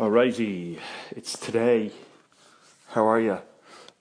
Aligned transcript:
Alrighty, 0.00 0.78
it's 1.10 1.38
today. 1.38 1.92
How 2.88 3.06
are 3.06 3.20
you? 3.20 3.38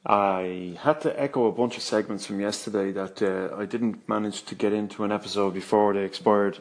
I 0.06 0.78
had 0.80 1.02
to 1.02 1.22
echo 1.22 1.48
a 1.48 1.52
bunch 1.52 1.76
of 1.76 1.84
segments 1.84 2.26
from 2.26 2.40
yesterday 2.40 2.94
that 2.94 3.22
uh, 3.22 3.54
I 3.58 3.66
didn't 3.66 4.08
manage 4.08 4.44
to 4.46 4.56
get 4.56 4.72
into 4.72 5.04
an 5.04 5.12
episode 5.12 5.54
before 5.54 5.94
they 5.94 6.06
expired. 6.06 6.58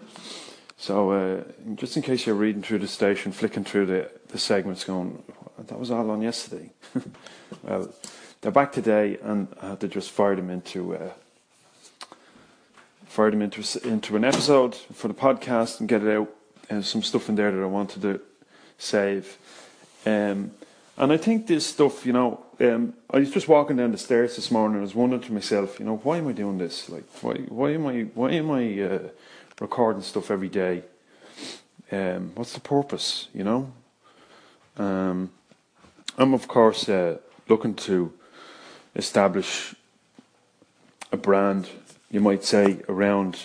So, 0.76 1.12
uh, 1.12 1.44
just 1.76 1.96
in 1.96 2.02
case 2.02 2.26
you're 2.26 2.34
reading 2.34 2.62
through 2.62 2.80
the 2.80 2.88
station, 2.88 3.30
flicking 3.30 3.62
through 3.62 3.86
the, 3.86 4.10
the 4.26 4.40
segments, 4.40 4.82
going, 4.82 5.22
that 5.56 5.78
was 5.78 5.92
all 5.92 6.10
on 6.10 6.20
yesterday. 6.20 6.72
well, 7.62 7.94
they're 8.40 8.50
back 8.50 8.72
today, 8.72 9.18
and 9.22 9.46
I 9.62 9.68
had 9.68 9.80
to 9.82 9.86
just 9.86 10.10
fire 10.10 10.34
them 10.34 10.50
into 10.50 10.96
uh, 10.96 11.12
fire 13.06 13.30
them 13.30 13.42
into 13.42 13.62
into 13.86 14.16
an 14.16 14.24
episode 14.24 14.74
for 14.74 15.06
the 15.06 15.14
podcast 15.14 15.78
and 15.78 15.88
get 15.88 16.02
it 16.02 16.12
out. 16.12 16.28
There's 16.68 16.88
some 16.88 17.04
stuff 17.04 17.28
in 17.28 17.36
there 17.36 17.52
that 17.52 17.62
I 17.62 17.66
wanted 17.66 18.02
to 18.02 18.20
save. 18.78 19.36
Um, 20.06 20.52
and 20.96 21.12
I 21.12 21.16
think 21.16 21.46
this 21.46 21.66
stuff, 21.66 22.06
you 22.06 22.12
know, 22.12 22.44
um, 22.60 22.94
I 23.10 23.18
was 23.18 23.30
just 23.30 23.46
walking 23.46 23.76
down 23.76 23.92
the 23.92 23.98
stairs 23.98 24.36
this 24.36 24.50
morning 24.50 24.76
and 24.76 24.82
I 24.82 24.84
was 24.84 24.94
wondering 24.94 25.22
to 25.22 25.32
myself, 25.32 25.78
you 25.78 25.86
know, 25.86 25.96
why 25.98 26.18
am 26.18 26.28
I 26.28 26.32
doing 26.32 26.58
this? 26.58 26.88
Like, 26.88 27.04
why, 27.20 27.34
why 27.48 27.70
am 27.72 27.86
I, 27.86 28.02
why 28.14 28.30
am 28.32 28.50
I 28.50 28.80
uh, 28.80 28.98
recording 29.60 30.02
stuff 30.02 30.30
every 30.30 30.48
day? 30.48 30.82
Um, 31.92 32.32
what's 32.34 32.52
the 32.52 32.60
purpose, 32.60 33.28
you 33.32 33.44
know? 33.44 33.72
Um, 34.76 35.30
I'm, 36.16 36.34
of 36.34 36.48
course, 36.48 36.88
uh, 36.88 37.18
looking 37.48 37.74
to 37.74 38.12
establish 38.96 39.74
a 41.12 41.16
brand, 41.16 41.68
you 42.10 42.20
might 42.20 42.44
say, 42.44 42.80
around 42.88 43.38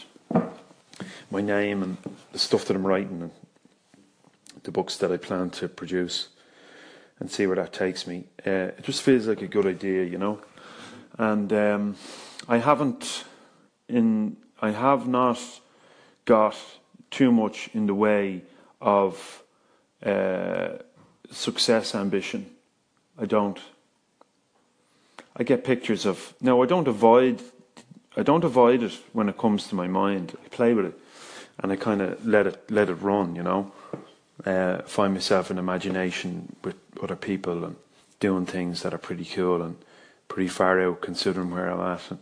my 1.30 1.42
name 1.42 1.84
and 1.84 1.98
the 2.32 2.40
stuff 2.40 2.66
that 2.66 2.76
I'm 2.76 2.86
writing 2.86 3.22
and 3.22 3.32
the 4.64 4.72
books 4.72 4.98
that 4.98 5.12
I 5.12 5.18
plan 5.18 5.50
to 5.52 5.68
produce 5.68 6.30
and 7.20 7.30
see 7.30 7.46
where 7.48 7.56
that 7.56 7.74
takes 7.74 8.08
me. 8.08 8.26
Uh, 8.46 8.72
it 8.78 8.84
just 8.84 9.02
feels 9.02 9.28
like 9.28 9.42
a 9.42 9.48
good 9.48 9.66
idea, 9.66 10.04
you 10.04 10.18
know. 10.18 10.42
And 11.18 11.54
um, 11.54 11.96
I 12.48 12.58
haven't 12.58 13.26
in 13.88 14.38
I 14.62 14.72
have 14.72 15.08
not 15.08 15.40
got 16.26 16.56
too 17.12 17.32
much 17.32 17.70
in 17.74 17.86
the 17.86 17.94
way 17.94 18.44
of 18.80 19.44
uh, 20.06 20.70
success 21.30 21.94
ambition. 21.94 22.46
I 23.18 23.26
don't. 23.26 23.60
I 25.36 25.44
get 25.44 25.64
pictures 25.64 26.06
of 26.06 26.34
no. 26.40 26.64
I 26.64 26.66
don't 26.66 26.88
avoid. 26.88 27.42
I 28.16 28.24
don't 28.24 28.44
avoid 28.44 28.84
it 28.84 28.94
when 29.12 29.28
it 29.28 29.38
comes 29.38 29.68
to 29.68 29.76
my 29.76 29.88
mind. 29.88 30.38
I 30.46 30.48
play 30.48 30.74
with 30.74 30.86
it, 30.86 31.00
and 31.60 31.72
I 31.72 31.76
kind 31.76 32.02
of 32.02 32.26
let 32.26 32.48
it 32.48 32.72
let 32.72 32.90
it 32.90 32.96
run. 32.96 33.36
You 33.36 33.44
know, 33.44 33.72
uh, 34.46 34.80
find 34.84 35.14
myself 35.14 35.52
in 35.52 35.58
imagination 35.58 36.56
with 36.64 36.76
other 37.02 37.16
people 37.16 37.64
and 37.64 37.76
doing 38.20 38.46
things 38.46 38.82
that 38.82 38.94
are 38.94 39.00
pretty 39.00 39.26
cool 39.26 39.62
and 39.62 39.76
pretty 40.28 40.50
far 40.50 40.82
out 40.82 41.02
considering 41.02 41.52
where 41.52 41.70
I'm 41.70 41.96
at. 41.96 42.02
And, 42.12 42.20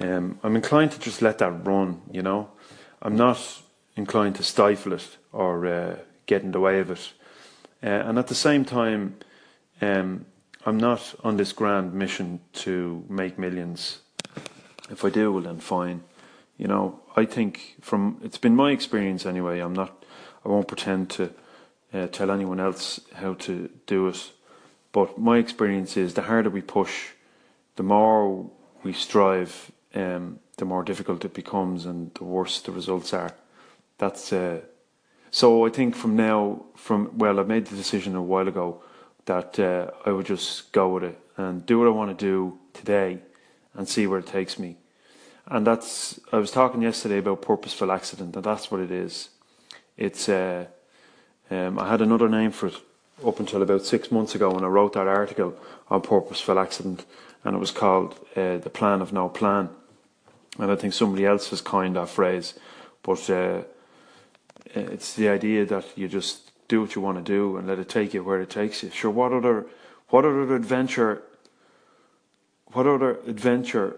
um, 0.00 0.38
I'm 0.42 0.56
inclined 0.56 0.92
to 0.92 0.98
just 0.98 1.22
let 1.22 1.38
that 1.38 1.66
run, 1.66 2.02
you 2.10 2.22
know. 2.22 2.50
I'm 3.00 3.16
not 3.16 3.62
inclined 3.96 4.36
to 4.36 4.42
stifle 4.42 4.92
it 4.92 5.16
or 5.32 5.66
uh, 5.66 5.96
get 6.26 6.42
in 6.42 6.52
the 6.52 6.60
way 6.60 6.80
of 6.80 6.90
it. 6.90 7.12
Uh, 7.82 7.86
and 7.86 8.18
at 8.18 8.26
the 8.26 8.34
same 8.34 8.64
time, 8.64 9.16
um, 9.80 10.26
I'm 10.66 10.76
not 10.76 11.14
on 11.24 11.36
this 11.36 11.52
grand 11.52 11.94
mission 11.94 12.40
to 12.64 13.04
make 13.08 13.38
millions. 13.38 14.00
If 14.90 15.04
I 15.04 15.10
do, 15.10 15.32
well 15.32 15.42
then 15.42 15.60
fine. 15.60 16.02
You 16.56 16.66
know, 16.66 17.00
I 17.16 17.24
think 17.24 17.76
from 17.80 18.20
it's 18.22 18.38
been 18.38 18.56
my 18.56 18.72
experience 18.72 19.24
anyway. 19.24 19.60
I'm 19.60 19.74
not. 19.74 19.97
I 20.48 20.50
won't 20.50 20.66
pretend 20.66 21.10
to 21.10 21.30
uh, 21.92 22.06
tell 22.06 22.30
anyone 22.30 22.58
else 22.58 23.00
how 23.12 23.34
to 23.34 23.68
do 23.86 24.08
it. 24.08 24.32
But 24.92 25.18
my 25.18 25.36
experience 25.36 25.96
is 25.98 26.14
the 26.14 26.22
harder 26.22 26.48
we 26.48 26.62
push, 26.62 27.10
the 27.76 27.82
more 27.82 28.50
we 28.82 28.94
strive, 28.94 29.70
um, 29.94 30.38
the 30.56 30.64
more 30.64 30.82
difficult 30.82 31.24
it 31.26 31.34
becomes, 31.34 31.84
and 31.84 32.14
the 32.14 32.24
worse 32.24 32.62
the 32.62 32.72
results 32.72 33.12
are. 33.12 33.34
That's 33.98 34.32
uh, 34.32 34.60
so. 35.30 35.66
I 35.66 35.70
think 35.70 35.94
from 35.94 36.16
now, 36.16 36.64
from 36.74 37.18
well, 37.18 37.38
I 37.40 37.42
made 37.42 37.66
the 37.66 37.76
decision 37.76 38.16
a 38.16 38.22
while 38.22 38.48
ago 38.48 38.82
that 39.26 39.58
uh, 39.58 39.90
I 40.06 40.12
would 40.12 40.26
just 40.26 40.72
go 40.72 40.88
with 40.88 41.04
it 41.04 41.18
and 41.36 41.66
do 41.66 41.78
what 41.78 41.88
I 41.88 41.90
want 41.90 42.18
to 42.18 42.24
do 42.24 42.58
today, 42.72 43.18
and 43.74 43.86
see 43.86 44.06
where 44.06 44.20
it 44.20 44.26
takes 44.26 44.58
me. 44.58 44.78
And 45.46 45.66
that's 45.66 46.18
I 46.32 46.38
was 46.38 46.50
talking 46.50 46.80
yesterday 46.80 47.18
about 47.18 47.42
purposeful 47.42 47.92
accident, 47.92 48.34
and 48.34 48.44
that's 48.44 48.70
what 48.70 48.80
it 48.80 48.90
is. 48.90 49.28
It's 49.98 50.28
uh, 50.28 50.66
um, 51.50 51.78
I 51.78 51.90
had 51.90 52.00
another 52.00 52.28
name 52.28 52.52
for 52.52 52.68
it 52.68 52.76
up 53.26 53.40
until 53.40 53.62
about 53.62 53.84
six 53.84 54.12
months 54.12 54.36
ago 54.36 54.54
when 54.54 54.62
I 54.62 54.68
wrote 54.68 54.92
that 54.92 55.08
article 55.08 55.54
on 55.90 56.02
purposeful 56.02 56.58
accident, 56.58 57.04
and 57.44 57.56
it 57.56 57.58
was 57.58 57.72
called 57.72 58.14
uh, 58.36 58.58
"The 58.58 58.70
Plan 58.70 59.02
of 59.02 59.12
No 59.12 59.28
Plan." 59.28 59.70
And 60.58 60.70
I 60.70 60.76
think 60.76 60.94
somebody 60.94 61.26
else 61.26 61.50
has 61.50 61.60
coined 61.60 61.96
that 61.96 62.08
phrase, 62.08 62.54
but 63.02 63.28
uh, 63.28 63.62
it's 64.66 65.14
the 65.14 65.28
idea 65.28 65.66
that 65.66 65.84
you 65.96 66.08
just 66.08 66.52
do 66.68 66.80
what 66.80 66.94
you 66.94 67.02
want 67.02 67.18
to 67.18 67.24
do 67.24 67.56
and 67.56 67.66
let 67.66 67.78
it 67.78 67.88
take 67.88 68.14
you 68.14 68.22
where 68.22 68.40
it 68.40 68.50
takes 68.50 68.82
you. 68.82 68.90
Sure, 68.90 69.10
what 69.10 69.32
other, 69.32 69.66
what 70.08 70.24
other 70.24 70.54
adventure, 70.54 71.22
what 72.66 72.86
other 72.86 73.18
adventure 73.26 73.96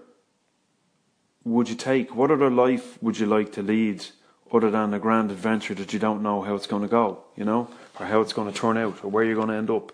would 1.44 1.68
you 1.68 1.74
take? 1.74 2.14
What 2.14 2.30
other 2.30 2.50
life 2.50 3.02
would 3.02 3.18
you 3.18 3.26
like 3.26 3.52
to 3.52 3.62
lead? 3.62 4.06
Other 4.52 4.70
than 4.70 4.94
a 4.94 4.98
grand 4.98 5.30
adventure 5.30 5.74
that 5.74 5.92
you 5.92 5.98
don't 5.98 6.22
know 6.22 6.42
how 6.42 6.54
it's 6.54 6.66
going 6.66 6.82
to 6.82 6.88
go, 6.88 7.22
you 7.36 7.44
know, 7.44 7.68
or 7.98 8.06
how 8.06 8.20
it's 8.20 8.32
going 8.32 8.52
to 8.52 8.58
turn 8.58 8.76
out, 8.76 9.04
or 9.04 9.10
where 9.10 9.24
you're 9.24 9.34
going 9.34 9.48
to 9.48 9.54
end 9.54 9.70
up. 9.70 9.92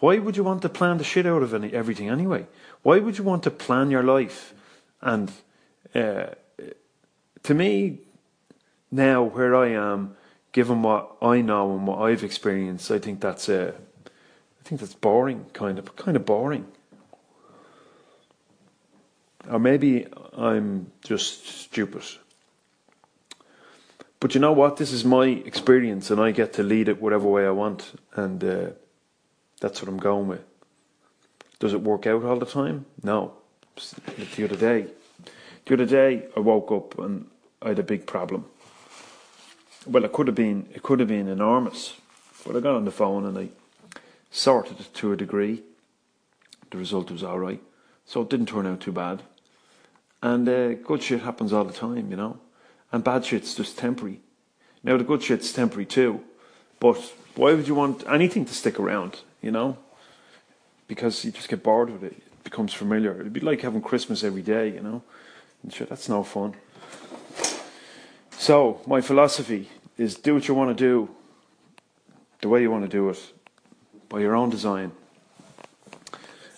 Why 0.00 0.18
would 0.18 0.36
you 0.36 0.44
want 0.44 0.62
to 0.62 0.68
plan 0.68 0.98
the 0.98 1.04
shit 1.04 1.26
out 1.26 1.42
of 1.42 1.52
any, 1.52 1.72
everything 1.72 2.08
anyway? 2.08 2.46
Why 2.82 2.98
would 2.98 3.18
you 3.18 3.24
want 3.24 3.42
to 3.42 3.50
plan 3.50 3.90
your 3.90 4.02
life? 4.02 4.54
And 5.00 5.32
uh, 5.94 6.26
to 7.42 7.54
me, 7.54 7.98
now 8.90 9.22
where 9.22 9.54
I 9.54 9.68
am, 9.70 10.16
given 10.52 10.82
what 10.82 11.16
I 11.20 11.40
know 11.40 11.72
and 11.72 11.86
what 11.86 11.98
I've 11.98 12.24
experienced, 12.24 12.90
I 12.90 12.98
think 12.98 13.20
that's 13.20 13.48
uh, 13.48 13.72
I 14.06 14.68
think 14.68 14.80
that's 14.80 14.94
boring, 14.94 15.46
kind 15.52 15.78
of, 15.78 15.96
kind 15.96 16.16
of 16.16 16.24
boring. 16.24 16.66
Or 19.48 19.58
maybe 19.58 20.06
I'm 20.36 20.92
just 21.02 21.46
stupid. 21.46 22.02
But 24.20 24.34
you 24.34 24.40
know 24.40 24.52
what? 24.52 24.76
This 24.76 24.92
is 24.92 25.04
my 25.04 25.26
experience, 25.26 26.10
and 26.10 26.20
I 26.20 26.32
get 26.32 26.52
to 26.54 26.62
lead 26.62 26.88
it 26.88 27.00
whatever 27.00 27.28
way 27.28 27.46
I 27.46 27.50
want, 27.50 27.92
and 28.14 28.42
uh, 28.42 28.70
that's 29.60 29.80
what 29.80 29.88
I'm 29.88 29.98
going 29.98 30.26
with. 30.26 30.42
Does 31.60 31.72
it 31.72 31.82
work 31.82 32.06
out 32.06 32.24
all 32.24 32.38
the 32.38 32.46
time? 32.46 32.86
No. 33.02 33.34
The 34.36 34.44
other 34.44 34.56
day, 34.56 34.86
the 35.66 35.74
other 35.74 35.86
day, 35.86 36.26
I 36.36 36.40
woke 36.40 36.72
up 36.72 36.98
and 36.98 37.26
I 37.62 37.68
had 37.68 37.78
a 37.78 37.84
big 37.84 38.06
problem. 38.06 38.46
Well, 39.86 40.04
it 40.04 40.12
could 40.12 40.26
have 40.26 40.34
been 40.34 40.68
it 40.74 40.82
could 40.82 40.98
have 40.98 41.08
been 41.08 41.28
enormous, 41.28 41.94
but 42.44 42.56
I 42.56 42.60
got 42.60 42.74
on 42.74 42.84
the 42.84 42.90
phone 42.90 43.24
and 43.24 43.38
I 43.38 43.48
sorted 44.32 44.80
it 44.80 44.92
to 44.94 45.12
a 45.12 45.16
degree. 45.16 45.62
The 46.70 46.78
result 46.78 47.12
was 47.12 47.22
all 47.22 47.38
right, 47.38 47.62
so 48.04 48.22
it 48.22 48.30
didn't 48.30 48.46
turn 48.46 48.66
out 48.66 48.80
too 48.80 48.92
bad. 48.92 49.22
And 50.22 50.48
uh, 50.48 50.74
good 50.74 51.04
shit 51.04 51.22
happens 51.22 51.52
all 51.52 51.64
the 51.64 51.72
time, 51.72 52.10
you 52.10 52.16
know 52.16 52.40
and 52.92 53.04
bad 53.04 53.24
shit's 53.24 53.54
just 53.54 53.78
temporary. 53.78 54.20
Now 54.82 54.96
the 54.96 55.04
good 55.04 55.22
shit's 55.22 55.52
temporary 55.52 55.86
too, 55.86 56.22
but 56.80 57.12
why 57.34 57.54
would 57.54 57.68
you 57.68 57.74
want 57.74 58.04
anything 58.08 58.44
to 58.46 58.54
stick 58.54 58.78
around? 58.78 59.20
You 59.42 59.50
know, 59.50 59.78
because 60.86 61.24
you 61.24 61.30
just 61.30 61.48
get 61.48 61.62
bored 61.62 61.90
with 61.90 62.02
it. 62.02 62.12
It 62.12 62.44
becomes 62.44 62.72
familiar. 62.72 63.20
It'd 63.20 63.32
be 63.32 63.40
like 63.40 63.60
having 63.60 63.82
Christmas 63.82 64.24
every 64.24 64.42
day. 64.42 64.68
You 64.68 64.80
know, 64.80 65.02
and 65.62 65.72
sure, 65.72 65.86
that's 65.86 66.08
no 66.08 66.22
fun. 66.22 66.54
So 68.32 68.80
my 68.86 69.00
philosophy 69.00 69.68
is: 69.96 70.14
do 70.14 70.34
what 70.34 70.48
you 70.48 70.54
want 70.54 70.76
to 70.76 70.84
do, 70.84 71.10
the 72.40 72.48
way 72.48 72.62
you 72.62 72.70
want 72.70 72.84
to 72.84 72.88
do 72.88 73.08
it, 73.10 73.32
by 74.08 74.20
your 74.20 74.34
own 74.34 74.50
design. 74.50 74.92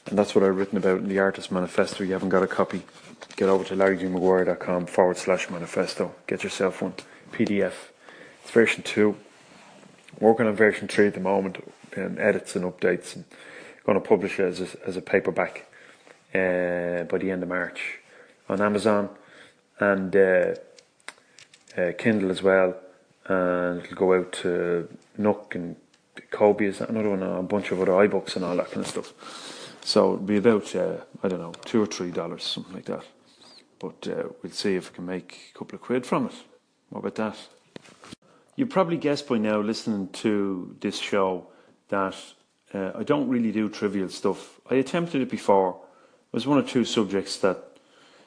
And 0.06 0.19
that's 0.19 0.35
what 0.35 0.43
I've 0.43 0.56
written 0.56 0.77
about 0.77 0.99
in 0.99 1.09
the 1.09 1.19
Artist 1.19 1.53
Manifesto. 1.53 2.05
You 2.05 2.15
haven't 2.15 2.31
got 2.31 2.43
a 2.43 2.49
copy 2.49 2.82
get 3.41 3.49
over 3.49 3.65
to 3.65 3.75
larrygmaguire.com 3.75 4.85
forward 4.85 5.17
slash 5.17 5.49
manifesto. 5.49 6.15
Get 6.27 6.45
yourself 6.45 6.83
one 6.83 6.93
PDF. 7.33 7.73
It's 8.43 8.51
version 8.51 8.83
2. 8.83 9.17
Working 10.21 10.47
on 10.47 10.55
version 10.55 10.87
3 10.87 11.07
at 11.07 11.15
the 11.15 11.21
moment, 11.21 11.65
and 11.97 12.19
edits 12.19 12.55
and 12.55 12.67
updates, 12.67 13.17
and 13.17 13.25
going 13.87 13.99
to 13.99 14.07
publish 14.07 14.39
it 14.39 14.45
as 14.45 14.61
a, 14.61 14.87
as 14.87 14.99
a 14.99 15.01
paperback 15.01 15.65
uh, 16.35 17.05
by 17.05 17.17
the 17.17 17.31
end 17.31 17.43
of 17.43 17.49
March 17.49 18.01
on 18.47 18.61
Amazon 18.61 19.09
and 19.79 20.15
uh, 20.15 20.55
uh, 21.79 21.93
Kindle 21.97 22.31
as 22.31 22.43
well. 22.43 22.77
And 23.25 23.83
it'll 23.83 23.97
go 23.97 24.19
out 24.19 24.33
to 24.43 24.87
Nook 25.17 25.55
and 25.55 25.77
Kobo 26.31 26.63
is 26.65 26.83
another 26.83 27.09
one, 27.09 27.23
a 27.23 27.43
bunch 27.43 27.71
of 27.71 27.81
other 27.81 27.93
iBooks 27.93 28.37
and 28.37 28.45
all 28.45 28.57
that 28.57 28.71
kind 28.71 28.85
of 28.85 28.87
stuff. 28.87 29.79
So 29.83 30.13
it'll 30.13 30.27
be 30.27 30.37
about, 30.37 30.77
uh, 30.77 30.97
I 31.23 31.29
don't 31.29 31.41
know, 31.41 31.55
two 31.65 31.83
or 31.83 31.87
three 31.87 32.11
dollars, 32.11 32.43
something 32.45 32.75
like 32.75 32.85
that. 32.85 33.05
But 33.81 34.06
uh, 34.06 34.29
we'll 34.43 34.53
see 34.53 34.77
if 34.77 34.91
we 34.91 34.97
can 34.97 35.06
make 35.06 35.53
a 35.53 35.59
couple 35.59 35.75
of 35.75 35.82
quid 35.82 36.06
from 36.06 36.27
it. 36.27 36.35
What 36.91 37.00
about 37.00 37.15
that? 37.17 37.37
You've 38.55 38.69
probably 38.69 38.99
guessed 38.99 39.27
by 39.27 39.38
now, 39.38 39.61
listening 39.61 40.09
to 40.09 40.77
this 40.81 40.99
show, 40.99 41.47
that 41.88 42.15
uh, 42.75 42.93
I 42.94 43.03
don't 43.03 43.29
really 43.29 43.50
do 43.50 43.69
trivial 43.69 44.11
stuff. 44.11 44.61
I 44.71 44.75
attempted 44.75 45.23
it 45.23 45.31
before. 45.31 45.81
It 46.32 46.37
was 46.37 46.47
one 46.47 46.59
or 46.59 46.62
two 46.62 46.85
subjects 46.85 47.38
that 47.38 47.79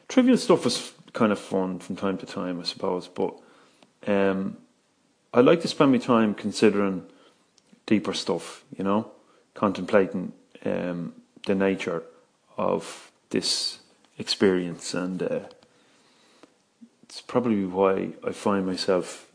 trivial 0.07 0.37
stuff 0.37 0.65
was 0.65 0.91
kind 1.13 1.31
of 1.31 1.39
fun 1.39 1.79
from 1.79 1.95
time 1.95 2.17
to 2.17 2.25
time, 2.25 2.59
I 2.59 2.63
suppose. 2.63 3.07
But 3.07 3.39
um, 4.07 4.57
I 5.33 5.41
like 5.41 5.61
to 5.61 5.67
spend 5.67 5.91
my 5.91 5.99
time 5.99 6.33
considering 6.33 7.05
deeper 7.85 8.13
stuff, 8.13 8.63
you 8.75 8.83
know, 8.83 9.11
contemplating 9.53 10.33
um, 10.65 11.13
the 11.45 11.55
nature 11.55 12.03
of 12.57 13.11
this 13.29 13.79
experience, 14.17 14.93
and 14.93 15.21
uh, 15.21 15.39
it's 17.03 17.21
probably 17.21 17.65
why 17.65 18.13
I 18.25 18.31
find 18.31 18.65
myself 18.65 19.27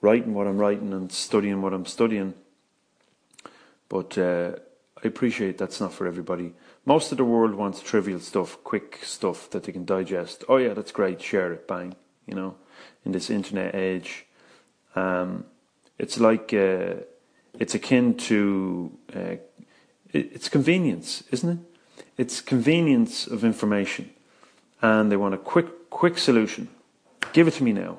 writing 0.00 0.34
what 0.34 0.46
I'm 0.46 0.58
writing 0.58 0.92
and 0.92 1.10
studying 1.12 1.62
what 1.62 1.72
I'm 1.72 1.86
studying. 1.86 2.34
But 3.88 4.16
uh, 4.16 4.52
I 5.02 5.06
appreciate 5.06 5.58
that's 5.58 5.80
not 5.80 5.92
for 5.92 6.06
everybody. 6.06 6.54
Most 6.84 7.12
of 7.12 7.18
the 7.18 7.24
world 7.24 7.54
wants 7.54 7.80
trivial 7.80 8.20
stuff, 8.20 8.58
quick 8.64 9.00
stuff 9.02 9.50
that 9.50 9.64
they 9.64 9.72
can 9.72 9.84
digest. 9.84 10.44
Oh 10.48 10.56
yeah, 10.56 10.74
that's 10.74 10.92
great. 10.92 11.20
Share 11.20 11.52
it, 11.52 11.68
bang. 11.68 11.94
You 12.26 12.34
know, 12.34 12.54
in 13.04 13.12
this 13.12 13.30
internet 13.30 13.74
age, 13.74 14.26
um, 14.94 15.44
it's 15.98 16.18
like 16.18 16.54
uh, 16.54 16.94
it's 17.58 17.74
akin 17.74 18.14
to 18.28 18.96
uh, 19.14 19.36
it's 20.12 20.48
convenience, 20.48 21.22
isn't 21.30 21.48
it? 21.48 21.69
It's 22.16 22.40
convenience 22.40 23.26
of 23.26 23.44
information, 23.44 24.10
and 24.82 25.10
they 25.10 25.16
want 25.16 25.34
a 25.34 25.38
quick, 25.38 25.90
quick 25.90 26.18
solution. 26.18 26.68
Give 27.32 27.48
it 27.48 27.54
to 27.54 27.64
me 27.64 27.72
now. 27.72 27.98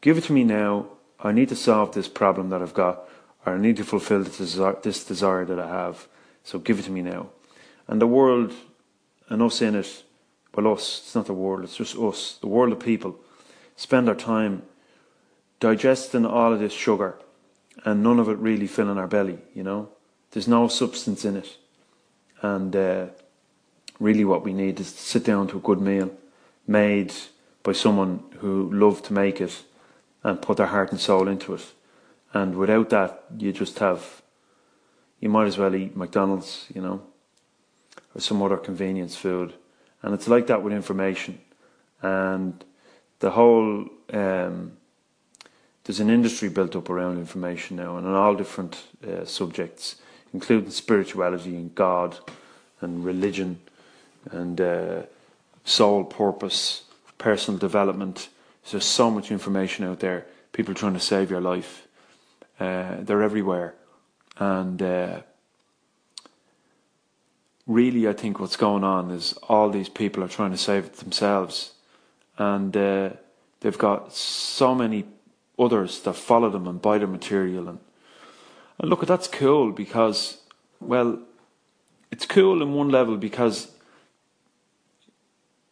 Give 0.00 0.18
it 0.18 0.24
to 0.24 0.32
me 0.32 0.44
now. 0.44 0.86
I 1.20 1.32
need 1.32 1.48
to 1.48 1.56
solve 1.56 1.94
this 1.94 2.08
problem 2.08 2.50
that 2.50 2.62
I've 2.62 2.74
got, 2.74 3.08
or 3.44 3.54
I 3.54 3.58
need 3.58 3.76
to 3.78 3.84
fulfill 3.84 4.22
this 4.22 4.38
desire, 4.38 4.76
this 4.82 5.04
desire 5.04 5.44
that 5.44 5.58
I 5.58 5.68
have. 5.68 6.08
So 6.44 6.58
give 6.58 6.78
it 6.78 6.84
to 6.84 6.90
me 6.90 7.02
now. 7.02 7.30
And 7.88 8.00
the 8.00 8.06
world, 8.06 8.52
and 9.28 9.42
us 9.42 9.62
in 9.62 9.74
it, 9.74 10.02
well, 10.54 10.72
us, 10.72 11.02
it's 11.04 11.14
not 11.14 11.26
the 11.26 11.34
world, 11.34 11.64
it's 11.64 11.76
just 11.76 11.96
us, 11.96 12.38
the 12.40 12.46
world 12.46 12.72
of 12.72 12.80
people, 12.80 13.18
spend 13.76 14.08
our 14.08 14.14
time 14.14 14.62
digesting 15.60 16.26
all 16.26 16.52
of 16.52 16.60
this 16.60 16.72
sugar 16.72 17.18
and 17.84 18.02
none 18.02 18.18
of 18.18 18.28
it 18.28 18.38
really 18.38 18.66
filling 18.66 18.98
our 18.98 19.06
belly, 19.06 19.38
you 19.54 19.62
know. 19.62 19.90
There's 20.30 20.48
no 20.48 20.68
substance 20.68 21.24
in 21.24 21.36
it. 21.36 21.56
And 22.42 22.74
uh, 22.74 23.06
really, 23.98 24.24
what 24.24 24.44
we 24.44 24.52
need 24.52 24.80
is 24.80 24.92
to 24.92 24.98
sit 24.98 25.24
down 25.24 25.48
to 25.48 25.58
a 25.58 25.60
good 25.60 25.80
meal 25.80 26.10
made 26.66 27.12
by 27.62 27.72
someone 27.72 28.22
who 28.38 28.70
loved 28.72 29.04
to 29.06 29.12
make 29.12 29.40
it 29.40 29.62
and 30.22 30.42
put 30.42 30.56
their 30.56 30.66
heart 30.66 30.90
and 30.90 31.00
soul 31.00 31.28
into 31.28 31.54
it. 31.54 31.72
And 32.32 32.56
without 32.56 32.90
that, 32.90 33.24
you 33.38 33.52
just 33.52 33.78
have, 33.78 34.22
you 35.20 35.28
might 35.28 35.46
as 35.46 35.58
well 35.58 35.74
eat 35.74 35.96
McDonald's, 35.96 36.66
you 36.74 36.82
know, 36.82 37.02
or 38.14 38.20
some 38.20 38.42
other 38.42 38.56
convenience 38.56 39.16
food. 39.16 39.54
And 40.02 40.14
it's 40.14 40.28
like 40.28 40.46
that 40.48 40.62
with 40.62 40.72
information. 40.72 41.40
And 42.02 42.62
the 43.20 43.30
whole, 43.30 43.88
um, 44.12 44.76
there's 45.84 46.00
an 46.00 46.10
industry 46.10 46.48
built 46.48 46.76
up 46.76 46.90
around 46.90 47.18
information 47.18 47.76
now 47.76 47.96
and 47.96 48.06
on 48.06 48.14
all 48.14 48.34
different 48.34 48.82
uh, 49.06 49.24
subjects 49.24 49.96
including 50.36 50.70
spirituality 50.70 51.56
and 51.56 51.74
God 51.74 52.18
and 52.82 53.02
religion 53.06 53.58
and 54.30 54.60
uh, 54.60 55.02
soul 55.64 56.04
purpose, 56.04 56.82
personal 57.16 57.58
development. 57.58 58.28
There's 58.70 58.84
so 58.84 59.10
much 59.10 59.30
information 59.30 59.86
out 59.86 60.00
there. 60.00 60.26
People 60.52 60.74
trying 60.74 60.92
to 60.92 61.00
save 61.00 61.30
your 61.30 61.40
life. 61.40 61.88
Uh, 62.60 62.96
they're 63.00 63.22
everywhere. 63.22 63.72
And 64.36 64.82
uh, 64.82 65.20
really, 67.66 68.06
I 68.06 68.12
think 68.12 68.38
what's 68.38 68.56
going 68.56 68.84
on 68.84 69.10
is 69.10 69.32
all 69.48 69.70
these 69.70 69.88
people 69.88 70.22
are 70.22 70.28
trying 70.28 70.50
to 70.50 70.58
save 70.58 70.98
themselves. 70.98 71.72
And 72.36 72.76
uh, 72.76 73.10
they've 73.60 73.78
got 73.78 74.12
so 74.12 74.74
many 74.74 75.06
others 75.58 76.00
that 76.00 76.12
follow 76.12 76.50
them 76.50 76.68
and 76.68 76.82
buy 76.82 76.98
their 76.98 77.08
material 77.08 77.70
and 77.70 77.78
and 78.78 78.90
look, 78.90 79.06
that's 79.06 79.28
cool 79.28 79.72
because, 79.72 80.38
well, 80.80 81.18
it's 82.10 82.26
cool 82.26 82.62
in 82.62 82.74
one 82.74 82.90
level 82.90 83.16
because 83.16 83.68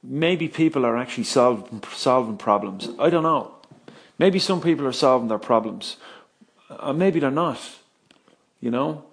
maybe 0.03 0.49
people 0.49 0.85
are 0.85 0.97
actually 0.97 1.25
solving 1.25 1.83
solving 1.93 2.37
problems. 2.37 2.89
I 2.99 3.11
don't 3.11 3.23
know. 3.23 3.55
Maybe 4.19 4.39
some 4.39 4.61
people 4.61 4.87
are 4.87 4.93
solving 4.93 5.29
their 5.29 5.39
problems, 5.39 5.97
uh, 6.71 6.93
maybe 6.93 7.21
they're 7.21 7.31
not. 7.31 7.59
You 8.61 8.71
know, 8.71 9.05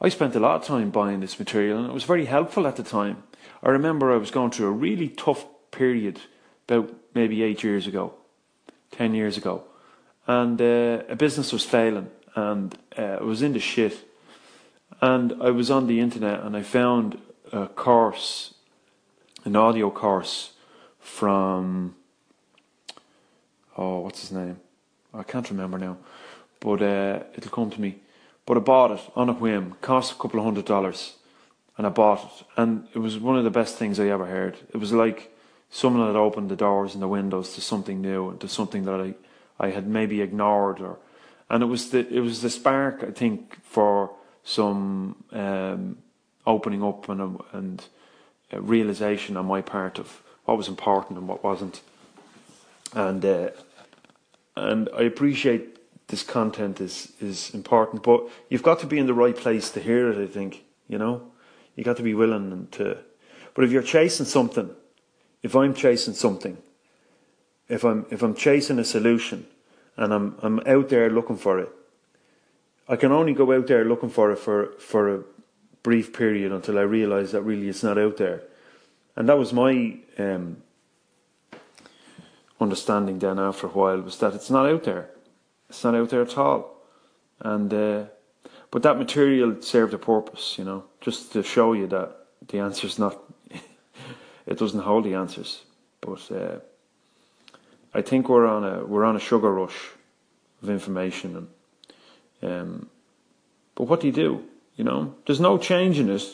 I 0.00 0.08
spent 0.08 0.34
a 0.34 0.40
lot 0.40 0.56
of 0.56 0.64
time 0.66 0.90
buying 0.90 1.20
this 1.20 1.38
material, 1.38 1.78
and 1.78 1.88
it 1.88 1.92
was 1.92 2.04
very 2.04 2.24
helpful 2.24 2.66
at 2.66 2.76
the 2.76 2.82
time. 2.82 3.22
I 3.62 3.70
remember 3.70 4.12
I 4.12 4.16
was 4.16 4.30
going 4.30 4.50
through 4.50 4.66
a 4.66 4.72
really 4.72 5.08
tough 5.08 5.46
period 5.70 6.20
about 6.68 6.92
maybe 7.14 7.42
eight 7.42 7.62
years 7.62 7.86
ago, 7.86 8.14
ten 8.90 9.14
years 9.14 9.36
ago, 9.36 9.64
and 10.26 10.60
uh, 10.60 11.02
a 11.08 11.16
business 11.16 11.52
was 11.52 11.64
failing, 11.64 12.08
and 12.34 12.76
uh, 12.98 13.18
I 13.20 13.22
was 13.22 13.42
in 13.42 13.52
the 13.52 13.60
shit. 13.60 14.08
And 15.00 15.34
I 15.40 15.50
was 15.50 15.70
on 15.70 15.86
the 15.86 16.00
internet 16.00 16.40
and 16.40 16.56
I 16.56 16.62
found 16.62 17.18
a 17.52 17.66
course, 17.66 18.54
an 19.44 19.56
audio 19.56 19.90
course 19.90 20.52
from, 20.98 21.94
oh, 23.76 24.00
what's 24.00 24.20
his 24.20 24.32
name? 24.32 24.58
I 25.12 25.22
can't 25.22 25.48
remember 25.50 25.78
now, 25.78 25.98
but 26.60 26.82
uh, 26.82 27.20
it'll 27.36 27.50
come 27.50 27.70
to 27.70 27.80
me. 27.80 28.00
But 28.46 28.56
I 28.56 28.60
bought 28.60 28.90
it 28.92 29.00
on 29.14 29.28
a 29.28 29.32
whim, 29.32 29.74
cost 29.80 30.12
a 30.12 30.14
couple 30.16 30.40
of 30.40 30.44
hundred 30.44 30.64
dollars, 30.64 31.16
and 31.76 31.86
I 31.86 31.90
bought 31.90 32.24
it. 32.24 32.46
And 32.56 32.88
it 32.94 32.98
was 32.98 33.18
one 33.18 33.36
of 33.36 33.44
the 33.44 33.50
best 33.50 33.76
things 33.76 34.00
I 34.00 34.08
ever 34.08 34.26
heard. 34.26 34.56
It 34.72 34.78
was 34.78 34.92
like 34.92 35.34
someone 35.70 36.06
had 36.06 36.16
opened 36.16 36.50
the 36.50 36.56
doors 36.56 36.94
and 36.94 37.02
the 37.02 37.08
windows 37.08 37.54
to 37.54 37.60
something 37.60 38.00
new, 38.00 38.36
to 38.38 38.48
something 38.48 38.84
that 38.84 39.00
I, 39.00 39.14
I 39.58 39.70
had 39.70 39.86
maybe 39.86 40.20
ignored 40.20 40.80
or 40.80 40.98
and 41.50 41.62
it 41.62 41.66
was 41.66 41.90
the 41.90 42.06
it 42.08 42.20
was 42.20 42.42
the 42.42 42.50
spark 42.50 43.02
I 43.02 43.10
think 43.10 43.58
for 43.62 44.10
some 44.42 45.24
um, 45.32 45.98
opening 46.46 46.82
up 46.82 47.08
and 47.08 47.40
and 47.52 47.88
realization 48.52 49.36
on 49.36 49.46
my 49.46 49.60
part 49.60 49.98
of 49.98 50.22
what 50.44 50.56
was 50.56 50.68
important 50.68 51.18
and 51.18 51.26
what 51.26 51.42
wasn't, 51.42 51.80
and 52.92 53.24
uh, 53.24 53.50
and 54.56 54.88
I 54.96 55.02
appreciate 55.02 55.78
this 56.08 56.22
content 56.22 56.80
is 56.80 57.12
is 57.20 57.52
important, 57.54 58.02
but 58.02 58.28
you've 58.48 58.62
got 58.62 58.78
to 58.80 58.86
be 58.86 58.98
in 58.98 59.06
the 59.06 59.14
right 59.14 59.36
place 59.36 59.70
to 59.70 59.80
hear 59.80 60.10
it. 60.10 60.22
I 60.22 60.26
think 60.26 60.64
you 60.88 60.98
know 60.98 61.32
you 61.74 61.84
got 61.84 61.96
to 61.96 62.02
be 62.02 62.14
willing 62.14 62.68
to. 62.72 62.98
But 63.54 63.64
if 63.64 63.70
you're 63.70 63.82
chasing 63.82 64.26
something, 64.26 64.70
if 65.42 65.54
I'm 65.54 65.74
chasing 65.74 66.14
something, 66.14 66.58
if 67.68 67.84
I'm 67.84 68.06
if 68.10 68.22
I'm 68.22 68.34
chasing 68.34 68.78
a 68.78 68.84
solution, 68.84 69.46
and 69.96 70.12
I'm 70.12 70.36
I'm 70.42 70.60
out 70.66 70.88
there 70.88 71.10
looking 71.10 71.36
for 71.36 71.58
it. 71.58 71.70
I 72.88 72.96
can 72.96 73.12
only 73.12 73.32
go 73.32 73.52
out 73.52 73.66
there 73.66 73.84
looking 73.84 74.10
for 74.10 74.30
it 74.32 74.38
for 74.38 74.72
for 74.78 75.14
a 75.14 75.22
brief 75.82 76.12
period 76.12 76.52
until 76.52 76.78
I 76.78 76.82
realise 76.82 77.32
that 77.32 77.42
really 77.42 77.68
it's 77.68 77.82
not 77.82 77.98
out 77.98 78.16
there, 78.16 78.42
and 79.16 79.28
that 79.28 79.38
was 79.38 79.52
my 79.52 79.96
um, 80.18 80.62
understanding. 82.60 83.18
Then 83.18 83.38
after 83.38 83.66
a 83.66 83.70
while 83.70 84.00
was 84.00 84.18
that 84.18 84.34
it's 84.34 84.50
not 84.50 84.66
out 84.66 84.84
there, 84.84 85.10
it's 85.68 85.84
not 85.84 85.94
out 85.94 86.10
there 86.10 86.22
at 86.22 86.36
all, 86.36 86.82
and 87.40 87.72
uh, 87.72 88.04
but 88.70 88.82
that 88.82 88.98
material 88.98 89.60
served 89.62 89.94
a 89.94 89.98
purpose, 89.98 90.58
you 90.58 90.64
know, 90.64 90.84
just 91.00 91.32
to 91.32 91.42
show 91.42 91.72
you 91.72 91.86
that 91.86 92.16
the 92.48 92.58
answer's 92.58 92.98
not. 92.98 93.18
it 94.46 94.58
doesn't 94.58 94.80
hold 94.80 95.04
the 95.04 95.14
answers, 95.14 95.62
but. 96.00 96.30
Uh, 96.30 96.58
I 97.94 98.02
think 98.02 98.28
we're 98.28 98.46
on 98.46 98.64
a 98.64 98.84
we're 98.84 99.04
on 99.04 99.14
a 99.14 99.20
sugar 99.20 99.52
rush 99.52 99.90
of 100.62 100.68
information, 100.68 101.48
and 102.42 102.52
um, 102.52 102.90
but 103.76 103.84
what 103.84 104.00
do 104.00 104.08
you 104.08 104.12
do? 104.12 104.42
You 104.76 104.82
know, 104.82 105.14
there's 105.26 105.40
no 105.40 105.58
change 105.58 106.00
in 106.00 106.10
it. 106.10 106.24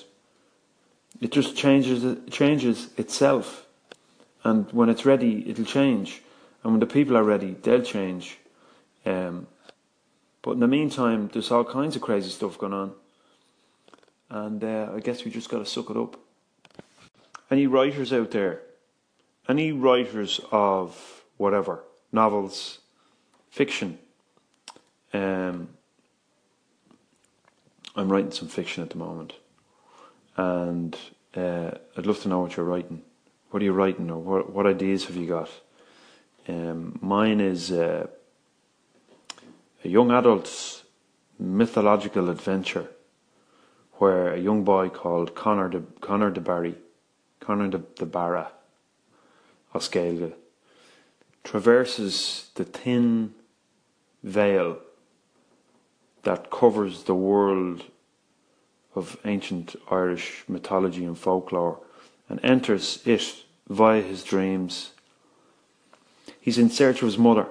It 1.20 1.32
just 1.32 1.54
changes 1.56 2.02
it 2.02 2.30
changes 2.30 2.88
itself, 2.96 3.66
and 4.42 4.72
when 4.72 4.88
it's 4.88 5.04
ready, 5.04 5.48
it'll 5.50 5.66
change, 5.66 6.22
and 6.64 6.72
when 6.72 6.80
the 6.80 6.86
people 6.86 7.16
are 7.16 7.24
ready, 7.24 7.54
they'll 7.62 7.82
change. 7.82 8.38
Um, 9.04 9.46
but 10.40 10.52
in 10.52 10.60
the 10.60 10.68
meantime, 10.68 11.28
there's 11.30 11.50
all 11.50 11.64
kinds 11.64 11.94
of 11.94 12.00
crazy 12.00 12.30
stuff 12.30 12.56
going 12.56 12.72
on, 12.72 12.92
and 14.30 14.64
uh, 14.64 14.92
I 14.94 15.00
guess 15.00 15.26
we 15.26 15.30
just 15.30 15.50
got 15.50 15.58
to 15.58 15.66
suck 15.66 15.90
it 15.90 15.96
up. 15.98 16.18
Any 17.50 17.66
writers 17.66 18.14
out 18.14 18.30
there? 18.30 18.62
Any 19.46 19.72
writers 19.72 20.40
of 20.52 21.19
whatever, 21.40 21.82
novels, 22.12 22.80
fiction. 23.50 23.98
Um, 25.14 25.70
I'm 27.96 28.12
writing 28.12 28.30
some 28.30 28.48
fiction 28.48 28.82
at 28.82 28.90
the 28.90 28.98
moment, 28.98 29.32
and 30.36 30.94
uh, 31.34 31.70
I'd 31.96 32.04
love 32.04 32.20
to 32.22 32.28
know 32.28 32.40
what 32.40 32.56
you're 32.56 32.66
writing. 32.66 33.00
What 33.50 33.62
are 33.62 33.64
you 33.64 33.72
writing, 33.72 34.10
or 34.10 34.18
what 34.18 34.52
what 34.52 34.66
ideas 34.66 35.06
have 35.06 35.16
you 35.16 35.26
got? 35.26 35.48
Um, 36.46 36.98
mine 37.00 37.40
is 37.40 37.72
uh, 37.72 38.06
a 39.82 39.88
young 39.88 40.10
adult 40.10 40.84
mythological 41.38 42.28
adventure 42.28 42.86
where 43.94 44.34
a 44.34 44.38
young 44.38 44.62
boy 44.62 44.90
called 44.90 45.34
Connor 45.34 45.70
de, 45.70 45.82
Connor 46.00 46.30
de 46.30 46.40
Barry, 46.40 46.74
Connor 47.40 47.68
de, 47.68 47.78
de 47.78 48.06
Barra, 48.06 48.52
Oscailga, 49.74 50.32
traverses 51.44 52.50
the 52.54 52.64
thin 52.64 53.34
veil 54.22 54.78
that 56.22 56.50
covers 56.50 57.04
the 57.04 57.14
world 57.14 57.84
of 58.94 59.16
ancient 59.24 59.76
Irish 59.90 60.44
mythology 60.48 61.04
and 61.04 61.18
folklore 61.18 61.80
and 62.28 62.40
enters 62.42 63.00
it 63.06 63.44
via 63.68 64.02
his 64.02 64.22
dreams. 64.22 64.92
He's 66.40 66.58
in 66.58 66.70
search 66.70 67.02
of 67.02 67.06
his 67.06 67.18
mother. 67.18 67.46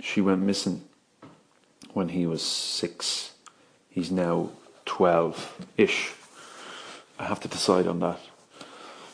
She 0.00 0.20
went 0.20 0.42
missing 0.42 0.84
when 1.92 2.10
he 2.10 2.26
was 2.26 2.42
six. 2.42 3.32
He's 3.88 4.10
now 4.10 4.50
12 4.84 5.66
ish. 5.76 6.12
I 7.18 7.24
have 7.24 7.40
to 7.40 7.48
decide 7.48 7.86
on 7.86 8.00
that. 8.00 8.20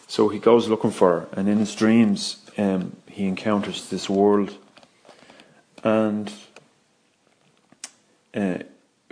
So 0.09 0.29
he 0.29 0.39
goes 0.39 0.69
looking 0.69 0.91
for 0.91 1.21
her, 1.21 1.29
and 1.33 1.49
in 1.49 1.59
his 1.59 1.75
dreams, 1.75 2.42
um, 2.59 2.97
he 3.09 3.27
encounters 3.27 3.89
this 3.89 4.09
world. 4.09 4.57
And 5.85 6.33
uh, 8.35 8.59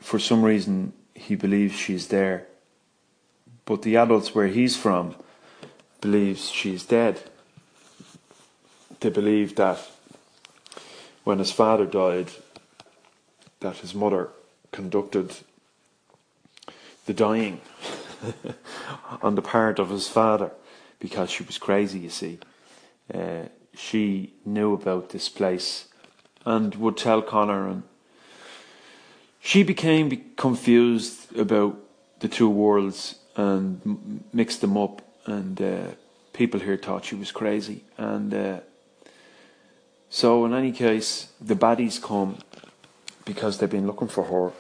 for 0.01 0.19
some 0.19 0.43
reason, 0.43 0.93
he 1.15 1.35
believes 1.35 1.77
she's 1.77 2.09
there. 2.09 2.47
But 3.65 3.83
the 3.83 3.97
adults 3.97 4.35
where 4.35 4.49
he's 4.49 4.77
from 4.77 5.15
believes 6.01 6.51
she's 6.51 6.85
dead. 6.85 7.23
They 9.01 9.11
believe 9.11 9.57
that 9.57 9.79
when 11.25 11.39
his 11.39 11.53
father 11.53 11.87
died, 11.87 12.31
that 13.61 13.77
his 13.79 13.95
mother 13.95 14.31
conducted 14.73 15.33
the 17.07 17.15
dying 17.15 17.61
on 19.23 19.35
the 19.35 19.43
part 19.43 19.79
of 19.79 19.91
his 19.91 20.09
father 20.09 20.51
because 20.99 21.31
she 21.31 21.43
was 21.43 21.59
crazy, 21.59 21.99
you 21.99 22.11
see. 22.11 22.39
Uh, 23.13 23.49
she 23.75 24.35
knew 24.45 24.75
about 24.75 25.11
this 25.11 25.29
place 25.29 25.87
and 26.45 26.75
would 26.77 26.97
tell 26.97 27.23
Connor, 27.23 27.69
and 27.69 27.83
she 29.41 29.63
became 29.63 30.33
confused 30.37 31.37
about 31.37 31.77
the 32.21 32.29
two 32.29 32.49
worlds 32.49 33.17
and 33.37 34.25
mixed 34.33 34.61
them 34.61 34.77
up. 34.77 35.03
And 35.27 35.61
uh, 35.61 35.87
people 36.33 36.61
here 36.61 36.77
thought 36.77 37.05
she 37.05 37.15
was 37.15 37.33
crazy. 37.33 37.85
And 37.97 38.33
uh, 38.33 38.61
so, 40.09 40.45
in 40.45 40.55
any 40.55 40.73
case, 40.73 41.29
the 41.41 41.55
baddies 41.55 42.03
come 42.03 42.39
because 43.25 43.59
they've 43.59 43.71
been 43.71 43.87
looking 43.87 44.09
for 44.09 44.25
her 44.25 44.53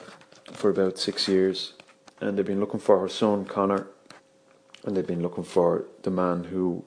for 0.54 0.70
about 0.70 0.98
six 0.98 1.28
years, 1.28 1.74
and 2.20 2.36
they've 2.36 2.46
been 2.46 2.60
looking 2.60 2.80
for 2.80 3.00
her 3.00 3.08
son 3.08 3.44
Connor, 3.44 3.86
and 4.84 4.96
they've 4.96 5.06
been 5.06 5.22
looking 5.22 5.44
for 5.44 5.84
the 6.02 6.10
man 6.10 6.44
who 6.44 6.84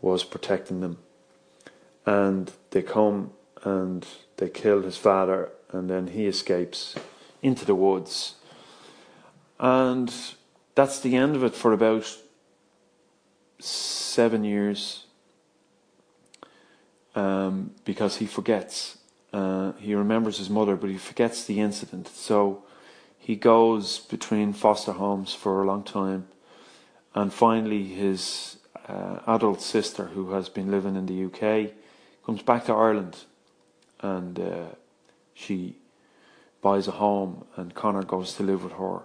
was 0.00 0.24
protecting 0.24 0.80
them. 0.80 0.98
And 2.06 2.52
they 2.70 2.82
come 2.82 3.32
and 3.64 4.06
they 4.36 4.48
kill 4.48 4.82
his 4.82 4.96
father, 4.96 5.50
and 5.70 5.90
then 5.90 6.08
he 6.08 6.26
escapes 6.26 6.94
into 7.42 7.64
the 7.64 7.74
woods. 7.74 8.36
And 9.58 10.12
that's 10.74 11.00
the 11.00 11.16
end 11.16 11.34
of 11.34 11.42
it 11.42 11.54
for 11.54 11.72
about 11.72 12.16
seven 13.58 14.44
years 14.44 15.06
um, 17.14 17.72
because 17.84 18.16
he 18.16 18.26
forgets. 18.26 18.98
Uh, 19.32 19.72
he 19.72 19.94
remembers 19.94 20.38
his 20.38 20.48
mother, 20.48 20.76
but 20.76 20.88
he 20.88 20.96
forgets 20.96 21.44
the 21.44 21.60
incident. 21.60 22.08
So 22.08 22.62
he 23.18 23.34
goes 23.34 23.98
between 23.98 24.52
foster 24.52 24.92
homes 24.92 25.34
for 25.34 25.62
a 25.62 25.66
long 25.66 25.82
time, 25.82 26.28
and 27.14 27.32
finally 27.32 27.84
his 27.84 28.57
uh, 28.88 29.20
adult 29.26 29.60
sister, 29.60 30.06
who 30.06 30.32
has 30.32 30.48
been 30.48 30.70
living 30.70 30.96
in 30.96 31.06
the 31.06 31.24
UK, 31.26 31.72
comes 32.24 32.42
back 32.42 32.64
to 32.66 32.72
Ireland, 32.72 33.16
and 34.00 34.38
uh, 34.38 34.66
she 35.34 35.76
buys 36.62 36.88
a 36.88 36.92
home, 36.92 37.44
and 37.56 37.74
Connor 37.74 38.02
goes 38.02 38.34
to 38.34 38.42
live 38.42 38.64
with 38.64 38.72
her. 38.74 39.00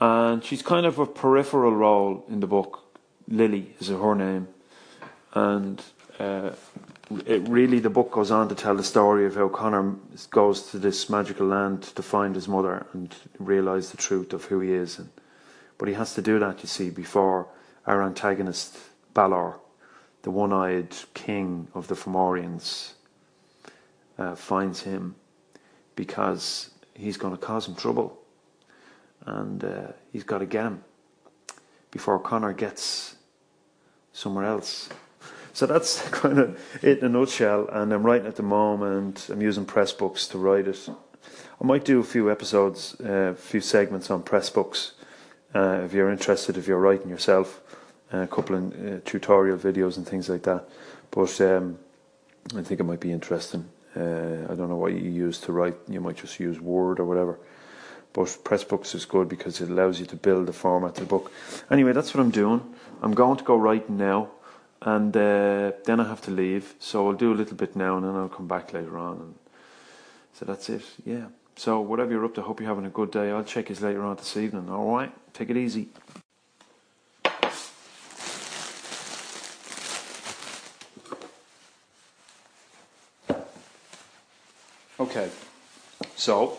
And 0.00 0.44
she's 0.44 0.62
kind 0.62 0.86
of 0.86 0.98
a 0.98 1.06
peripheral 1.06 1.74
role 1.74 2.24
in 2.28 2.40
the 2.40 2.46
book. 2.46 2.84
Lily 3.28 3.74
is 3.80 3.88
her 3.88 4.14
name, 4.14 4.48
and 5.34 5.82
uh, 6.18 6.50
it 7.26 7.48
really 7.48 7.80
the 7.80 7.90
book 7.90 8.12
goes 8.12 8.30
on 8.30 8.48
to 8.48 8.54
tell 8.54 8.76
the 8.76 8.84
story 8.84 9.26
of 9.26 9.36
how 9.36 9.48
Connor 9.48 9.94
goes 10.30 10.70
to 10.70 10.78
this 10.78 11.08
magical 11.08 11.46
land 11.46 11.82
to 11.82 12.02
find 12.02 12.34
his 12.34 12.48
mother 12.48 12.86
and 12.92 13.14
realize 13.38 13.90
the 13.90 13.96
truth 13.96 14.32
of 14.32 14.44
who 14.44 14.60
he 14.60 14.72
is. 14.72 14.98
And, 14.98 15.10
but 15.78 15.88
he 15.88 15.94
has 15.94 16.14
to 16.14 16.22
do 16.22 16.38
that, 16.38 16.62
you 16.62 16.68
see, 16.68 16.90
before 16.90 17.48
our 17.90 18.04
antagonist 18.04 18.78
Balor, 19.14 19.58
the 20.22 20.30
one-eyed 20.30 20.94
king 21.12 21.66
of 21.74 21.88
the 21.88 21.96
Fomorians, 21.96 22.92
uh, 24.16 24.36
finds 24.36 24.82
him 24.82 25.16
because 25.96 26.70
he's 26.94 27.16
going 27.16 27.34
to 27.34 27.40
cause 27.40 27.66
him 27.66 27.74
trouble, 27.74 28.16
and 29.26 29.64
uh, 29.64 29.88
he's 30.12 30.22
got 30.22 30.38
to 30.38 30.46
get 30.46 30.66
him 30.66 30.84
before 31.90 32.20
Connor 32.20 32.52
gets 32.52 33.16
somewhere 34.12 34.44
else. 34.44 34.88
So 35.52 35.66
that's 35.66 36.08
kind 36.10 36.38
of 36.38 36.60
it 36.84 36.98
in 36.98 37.06
a 37.06 37.08
nutshell. 37.08 37.68
And 37.72 37.92
I'm 37.92 38.04
writing 38.04 38.28
at 38.28 38.36
the 38.36 38.44
moment. 38.44 39.28
I'm 39.32 39.42
using 39.42 39.66
Pressbooks 39.66 40.30
to 40.30 40.38
write 40.38 40.68
it. 40.68 40.88
I 41.60 41.66
might 41.66 41.84
do 41.84 41.98
a 41.98 42.04
few 42.04 42.30
episodes, 42.30 42.94
uh, 43.04 43.32
a 43.32 43.34
few 43.34 43.60
segments 43.60 44.12
on 44.12 44.22
Pressbooks. 44.22 44.92
Uh, 45.52 45.82
if 45.84 45.92
you're 45.92 46.08
interested, 46.08 46.56
if 46.56 46.68
you're 46.68 46.78
writing 46.78 47.10
yourself, 47.10 47.60
uh, 47.72 47.79
a 48.12 48.26
couple 48.26 48.56
of 48.56 48.72
uh, 48.72 49.00
tutorial 49.04 49.56
videos 49.56 49.96
and 49.96 50.06
things 50.06 50.28
like 50.28 50.42
that. 50.42 50.68
But 51.10 51.40
um, 51.40 51.78
I 52.56 52.62
think 52.62 52.80
it 52.80 52.84
might 52.84 53.00
be 53.00 53.12
interesting. 53.12 53.68
Uh, 53.96 54.46
I 54.48 54.54
don't 54.54 54.68
know 54.68 54.76
what 54.76 54.92
you 54.92 55.10
use 55.10 55.40
to 55.40 55.52
write. 55.52 55.76
You 55.88 56.00
might 56.00 56.16
just 56.16 56.38
use 56.38 56.60
Word 56.60 57.00
or 57.00 57.04
whatever. 57.04 57.38
But 58.12 58.26
Pressbooks 58.44 58.94
is 58.94 59.04
good 59.04 59.28
because 59.28 59.60
it 59.60 59.70
allows 59.70 60.00
you 60.00 60.06
to 60.06 60.16
build 60.16 60.46
the 60.46 60.52
format 60.52 60.90
of 60.90 60.96
the 60.96 61.04
book. 61.04 61.30
Anyway, 61.70 61.92
that's 61.92 62.12
what 62.12 62.20
I'm 62.20 62.30
doing. 62.30 62.74
I'm 63.02 63.14
going 63.14 63.36
to 63.36 63.44
go 63.44 63.56
writing 63.56 63.96
now 63.96 64.30
and 64.82 65.14
uh, 65.16 65.72
then 65.84 66.00
I 66.00 66.08
have 66.08 66.22
to 66.22 66.30
leave. 66.30 66.74
So 66.78 67.06
I'll 67.06 67.14
do 67.14 67.32
a 67.32 67.34
little 67.34 67.56
bit 67.56 67.76
now, 67.76 67.96
and 67.96 68.06
then 68.06 68.14
I'll 68.14 68.28
come 68.28 68.48
back 68.48 68.72
later 68.72 68.96
on. 68.98 69.16
And 69.16 69.34
so 70.32 70.44
that's 70.44 70.68
it. 70.68 70.82
Yeah. 71.04 71.26
So 71.56 71.80
whatever 71.80 72.12
you're 72.12 72.24
up 72.24 72.34
to, 72.36 72.42
hope 72.42 72.60
you're 72.60 72.68
having 72.68 72.86
a 72.86 72.90
good 72.90 73.10
day. 73.10 73.30
I'll 73.30 73.44
check 73.44 73.68
you 73.68 73.76
later 73.76 74.02
on 74.02 74.16
this 74.16 74.36
evening. 74.36 74.70
All 74.70 74.94
right. 74.94 75.12
Take 75.34 75.50
it 75.50 75.56
easy. 75.56 75.88
Okay. 85.10 85.28
So 86.14 86.56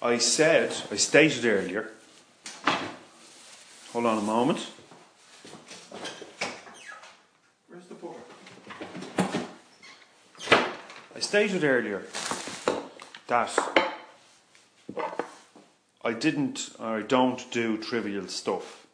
I 0.00 0.16
said, 0.16 0.74
I 0.90 0.96
stated 0.96 1.44
earlier. 1.44 1.90
Hold 3.92 4.06
on 4.06 4.16
a 4.16 4.22
moment. 4.22 4.66
Where's 7.68 7.84
the 7.88 7.94
book? 7.94 8.16
I 11.14 11.20
stated 11.20 11.62
earlier 11.62 12.06
that 13.26 13.52
I 16.02 16.14
didn't 16.14 16.70
or 16.78 17.00
I 17.00 17.02
don't 17.02 17.50
do 17.50 17.76
trivial 17.76 18.28
stuff. 18.28 18.86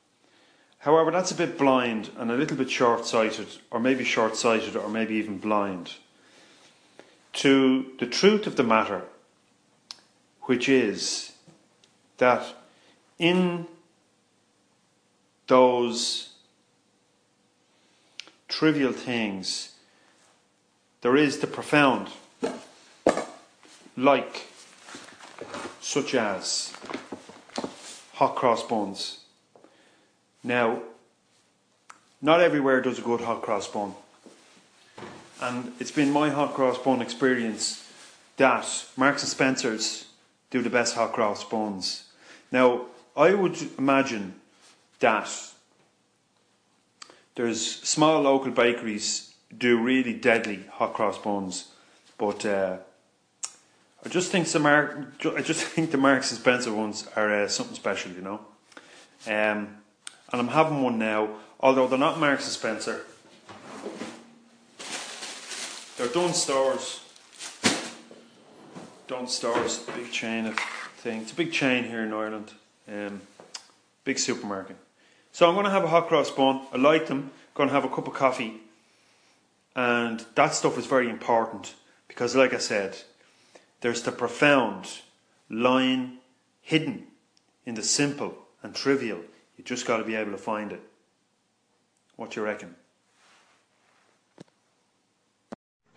However, 0.79 1.12
that's 1.12 1.31
a 1.31 1.37
bit 1.37 1.57
blind 1.57 2.11
and 2.17 2.33
a 2.33 2.37
little 2.37 2.57
bit 2.57 2.73
short 2.73 3.07
sighted, 3.07 3.47
or 3.71 3.79
maybe 3.79 4.03
short 4.03 4.37
sighted, 4.37 4.75
or 4.75 4.88
maybe 4.88 5.15
even 5.15 5.38
blind 5.38 5.93
to 7.37 7.93
the 7.99 8.07
truth 8.07 8.47
of 8.47 8.57
the 8.57 8.62
matter, 8.62 9.02
which 10.43 10.69
is 10.69 11.33
that 12.19 12.55
in 13.19 13.66
those 15.47 16.31
trivial 18.49 18.93
things, 18.93 19.73
there 21.02 21.16
is 21.16 21.38
the 21.38 21.47
profound 21.47 22.09
like, 23.97 24.47
such 25.81 26.14
as 26.14 26.73
hot 28.14 28.35
cross 28.35 28.62
buns. 28.66 29.21
Now, 30.43 30.81
not 32.21 32.40
everywhere 32.40 32.81
does 32.81 32.99
a 32.99 33.02
good 33.02 33.21
hot 33.21 33.43
cross 33.43 33.69
bun. 33.69 33.95
And 35.40 35.73
it's 35.78 35.90
been 35.90 36.11
my 36.11 36.31
hot 36.31 36.55
cross 36.55 36.78
bun 36.78 37.02
experience 37.02 37.90
that 38.37 38.87
Marks 38.97 39.23
and 39.23 39.31
Spencer's 39.31 40.07
do 40.50 40.62
the 40.62 40.71
best 40.71 40.95
hot 40.95 41.12
cross 41.12 41.45
buns. 41.45 42.05
Now, 42.50 42.87
I 43.16 43.35
would 43.35 43.57
imagine 43.78 44.35
that 45.00 45.31
there's 47.35 47.62
small 47.62 48.23
local 48.23 48.50
bakeries 48.50 49.35
do 49.57 49.78
really 49.78 50.14
deadly 50.14 50.64
hot 50.71 50.95
cross 50.95 51.19
buns, 51.19 51.69
but 52.19 52.45
uh, 52.47 52.78
I 54.05 54.09
just 54.09 54.31
think 54.31 54.47
the 54.49 54.59
Mark, 54.59 55.26
I 55.37 55.43
just 55.43 55.64
think 55.75 55.90
the 55.90 55.99
Marks 55.99 56.31
and 56.31 56.40
Spencer 56.40 56.73
ones 56.73 57.07
are 57.16 57.43
uh, 57.43 57.49
something 57.49 57.76
special, 57.76 58.12
you 58.12 58.23
know. 58.23 58.40
Um, 59.26 59.76
and 60.33 60.40
I'm 60.40 60.49
having 60.49 60.83
one 60.83 60.99
now, 60.99 61.28
although 61.61 61.87
they're 61.87 61.99
not 61.99 62.19
Marks 62.21 62.45
and 62.45 62.52
Spencer. 62.52 63.05
They're. 65.97 66.09
Dunnes 69.07 69.33
Stores, 69.33 69.79
big 69.95 70.11
chain 70.11 70.47
of 70.47 70.59
thing. 70.99 71.23
It's 71.23 71.31
a 71.31 71.35
big 71.37 71.53
chain 71.53 71.85
here 71.85 72.03
in 72.03 72.12
Ireland. 72.12 72.53
Um, 72.88 73.21
big 74.03 74.19
supermarket. 74.19 74.76
So 75.31 75.49
I'm 75.49 75.55
going 75.55 75.65
to 75.65 75.71
have 75.71 75.85
a 75.85 75.88
hot 75.88 76.09
cross 76.09 76.29
bun. 76.31 76.62
I 76.73 76.76
like 76.76 77.07
them. 77.07 77.31
Going 77.55 77.69
to 77.69 77.75
have 77.75 77.85
a 77.85 77.88
cup 77.88 78.09
of 78.09 78.15
coffee. 78.15 78.61
And 79.76 80.25
that 80.35 80.55
stuff 80.55 80.76
is 80.76 80.87
very 80.87 81.09
important 81.09 81.75
because, 82.09 82.35
like 82.35 82.53
I 82.53 82.59
said, 82.59 82.99
there's 83.81 84.03
the 84.03 84.11
profound 84.11 84.88
line 85.49 86.19
hidden 86.61 87.07
in 87.65 87.76
the 87.76 87.83
simple 87.85 88.37
and 88.62 88.75
trivial. 88.75 89.21
You 89.57 89.62
just 89.62 89.87
got 89.87 89.99
to 89.99 90.05
be 90.05 90.17
able 90.17 90.33
to 90.33 90.38
find 90.38 90.73
it. 90.73 90.81
What 92.17 92.33
do 92.33 92.41
you 92.41 92.47
reckon? 92.47 92.75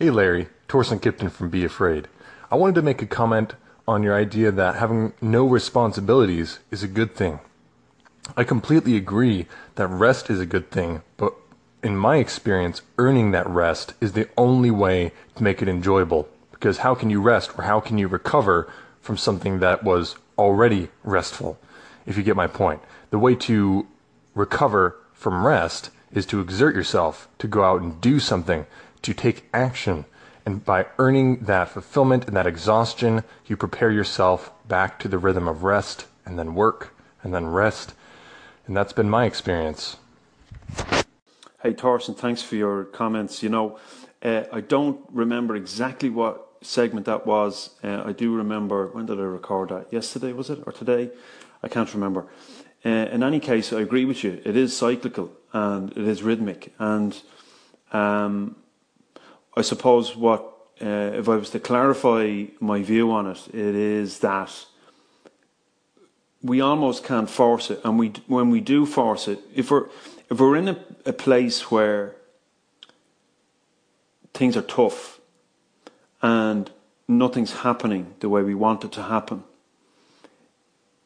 Hey 0.02 0.12
Larry, 0.12 0.48
Torsten 0.70 1.02
Kipton 1.02 1.30
from 1.30 1.50
Be 1.50 1.66
Afraid. 1.66 2.08
I 2.50 2.56
wanted 2.56 2.76
to 2.76 2.82
make 2.82 3.02
a 3.02 3.06
comment 3.06 3.56
on 3.86 4.02
your 4.02 4.16
idea 4.16 4.50
that 4.50 4.78
having 4.78 5.12
no 5.20 5.46
responsibilities 5.46 6.60
is 6.72 6.82
a 6.82 6.88
good 6.88 7.16
thing. 7.16 7.42
I 8.38 8.46
completely 8.46 8.96
agree 8.96 9.46
that 9.76 9.88
rest 9.88 10.30
is 10.30 10.40
a 10.40 10.46
good 10.46 10.72
thing, 10.72 11.02
but 11.18 11.34
in 11.84 11.98
my 11.98 12.16
experience, 12.16 12.82
earning 12.98 13.32
that 13.32 13.46
rest 13.50 13.94
is 14.00 14.14
the 14.14 14.30
only 14.38 14.72
way 14.72 15.12
to 15.36 15.44
make 15.44 15.62
it 15.62 15.68
enjoyable. 15.68 16.30
Because 16.54 16.78
how 16.78 16.96
can 16.96 17.10
you 17.10 17.22
rest 17.22 17.52
or 17.58 17.66
how 17.66 17.82
can 17.82 17.98
you 17.98 18.08
recover 18.08 18.72
from 19.02 19.18
something 19.18 19.60
that 19.60 19.84
was 19.84 20.16
already 20.38 20.88
restful? 21.04 21.60
If 22.06 22.16
you 22.16 22.24
get 22.24 22.38
my 22.38 22.48
point. 22.48 22.82
The 23.10 23.20
way 23.20 23.36
to 23.36 23.86
recover 24.34 24.96
from 25.12 25.46
rest 25.46 25.90
is 26.14 26.26
to 26.28 26.40
exert 26.40 26.74
yourself, 26.74 27.28
to 27.40 27.48
go 27.48 27.66
out 27.66 27.82
and 27.82 28.00
do 28.00 28.22
something, 28.22 28.66
to 29.02 29.14
take 29.14 29.48
action. 29.54 30.06
And 30.46 30.64
by 30.64 30.88
earning 30.98 31.46
that 31.46 31.70
fulfillment 31.70 32.26
and 32.26 32.36
that 32.36 32.48
exhaustion, 32.48 33.24
you 33.46 33.56
prepare 33.56 33.92
yourself 33.92 34.52
back 34.68 35.00
to 35.00 35.08
the 35.08 35.18
rhythm 35.18 35.48
of 35.48 35.64
rest 35.64 36.06
and 36.26 36.40
then 36.40 36.56
work 36.56 36.96
and 37.24 37.34
then 37.34 37.48
rest. 37.48 37.94
And 38.66 38.76
that's 38.76 38.94
been 38.94 39.10
my 39.10 39.26
experience. 39.26 39.98
Hey, 41.62 41.74
Torsten, 41.74 42.16
thanks 42.16 42.42
for 42.42 42.56
your 42.56 42.86
comments. 42.86 43.44
You 43.44 43.50
know, 43.50 43.80
uh, 44.24 44.44
I 44.52 44.62
don't 44.62 45.02
remember 45.12 45.56
exactly 45.56 46.10
what 46.10 46.48
segment 46.62 47.06
that 47.06 47.26
was. 47.26 47.72
Uh, 47.84 48.04
I 48.06 48.12
do 48.12 48.34
remember, 48.34 48.88
when 48.88 49.06
did 49.06 49.20
I 49.20 49.24
record 49.24 49.70
that? 49.70 49.92
Yesterday, 49.92 50.34
was 50.34 50.50
it? 50.50 50.60
Or 50.66 50.72
today? 50.72 51.12
I 51.62 51.68
can't 51.68 51.94
remember. 51.94 52.28
Uh, 52.86 52.90
in 52.90 53.24
any 53.24 53.40
case, 53.40 53.74
I 53.74 53.82
agree 53.82 54.06
with 54.06 54.24
you. 54.24 54.42
It 54.46 54.56
is 54.56 54.76
cyclical 54.76 55.32
and 55.52 55.92
it 55.92 56.08
is 56.08 56.24
rhythmic. 56.24 56.74
And 56.80 57.20
um, 57.92 58.56
I 59.60 59.62
suppose 59.62 60.16
what, 60.16 60.42
uh, 60.82 61.12
if 61.14 61.28
I 61.28 61.36
was 61.36 61.50
to 61.50 61.60
clarify 61.60 62.46
my 62.62 62.82
view 62.82 63.12
on 63.12 63.28
it, 63.28 63.46
it 63.50 63.76
is 63.76 64.20
that 64.20 64.66
we 66.42 66.62
almost 66.62 67.04
can't 67.04 67.30
force 67.30 67.70
it. 67.70 67.82
And 67.84 68.00
we, 68.00 68.14
when 68.28 68.52
we 68.52 68.62
do 68.62 68.86
force 68.86 69.28
it, 69.28 69.40
if 69.54 69.70
we're, 69.70 69.88
if 70.30 70.40
we're 70.40 70.56
in 70.56 70.70
a, 70.70 70.80
a 71.06 71.12
place 71.12 71.70
where 71.70 72.16
things 74.34 74.56
are 74.56 74.62
tough 74.62 75.20
and 76.22 76.72
nothing's 77.06 77.52
happening 77.52 78.14
the 78.22 78.30
way 78.30 78.42
we 78.42 78.56
want 78.56 78.86
it 78.86 78.94
to 78.94 79.04
happen, 79.04 79.44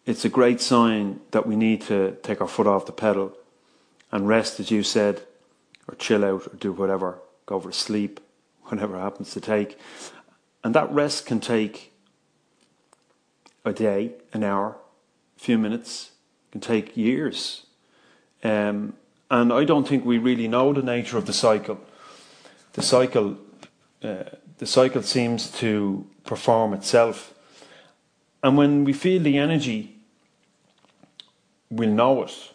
it's 0.05 0.25
a 0.25 0.29
great 0.29 0.61
sign 0.61 1.21
that 1.31 1.47
we 1.47 1.55
need 1.55 1.81
to 1.81 2.17
take 2.21 2.39
our 2.39 2.47
foot 2.47 2.67
off 2.67 2.85
the 2.85 2.91
pedal 2.91 3.35
and 4.11 4.27
rest, 4.27 4.59
as 4.59 4.69
you 4.69 4.83
said, 4.83 5.23
or 5.87 5.95
chill 5.95 6.23
out, 6.23 6.45
or 6.45 6.55
do 6.57 6.71
whatever, 6.71 7.17
go 7.47 7.59
to 7.59 7.71
sleep, 7.71 8.19
whatever 8.65 8.99
happens 8.99 9.31
to 9.33 9.41
take. 9.41 9.77
And 10.63 10.73
that 10.75 10.91
rest 10.91 11.25
can 11.25 11.39
take 11.39 11.93
a 13.65 13.73
day, 13.73 14.13
an 14.33 14.43
hour, 14.43 14.77
a 15.37 15.39
few 15.39 15.57
minutes, 15.57 16.11
can 16.51 16.61
take 16.61 16.95
years. 16.95 17.65
Um, 18.43 18.93
and 19.31 19.51
I 19.51 19.63
don't 19.63 19.87
think 19.87 20.05
we 20.05 20.17
really 20.17 20.47
know 20.47 20.73
the 20.73 20.83
nature 20.83 21.17
of 21.17 21.25
the 21.25 21.33
cycle. 21.33 21.79
The 22.73 22.81
cycle, 22.81 23.37
uh, 24.03 24.23
the 24.57 24.65
cycle 24.65 25.01
seems 25.01 25.49
to 25.59 26.05
perform 26.23 26.73
itself. 26.73 27.33
And 28.43 28.57
when 28.57 28.83
we 28.83 28.93
feel 28.93 29.21
the 29.21 29.37
energy, 29.37 29.95
we'll 31.69 31.89
know 31.89 32.23
it. 32.23 32.53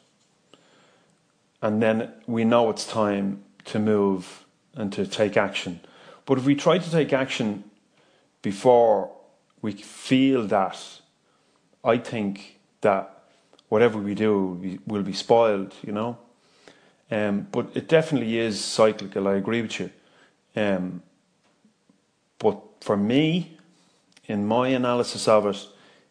And 1.60 1.82
then 1.82 2.12
we 2.26 2.44
know 2.44 2.70
it's 2.70 2.86
time 2.86 3.42
to 3.64 3.78
move 3.78 4.44
and 4.74 4.92
to 4.92 5.06
take 5.06 5.36
action. 5.36 5.80
But 6.28 6.36
if 6.36 6.44
we 6.44 6.54
try 6.54 6.76
to 6.76 6.90
take 6.90 7.14
action 7.14 7.64
before 8.42 9.10
we 9.62 9.72
feel 9.72 10.46
that, 10.48 10.78
I 11.82 11.96
think 11.96 12.60
that 12.82 13.22
whatever 13.70 13.96
we 13.96 14.14
do 14.14 14.36
will 14.36 14.54
be, 14.56 14.78
will 14.86 15.02
be 15.02 15.14
spoiled, 15.14 15.74
you 15.82 15.90
know. 15.90 16.18
Um, 17.10 17.48
but 17.50 17.70
it 17.74 17.88
definitely 17.88 18.36
is 18.36 18.62
cyclical. 18.62 19.26
I 19.26 19.36
agree 19.36 19.62
with 19.62 19.80
you. 19.80 19.90
Um, 20.54 21.02
but 22.38 22.60
for 22.82 22.98
me, 22.98 23.56
in 24.26 24.46
my 24.46 24.68
analysis 24.68 25.28
of 25.28 25.46
it, 25.46 25.66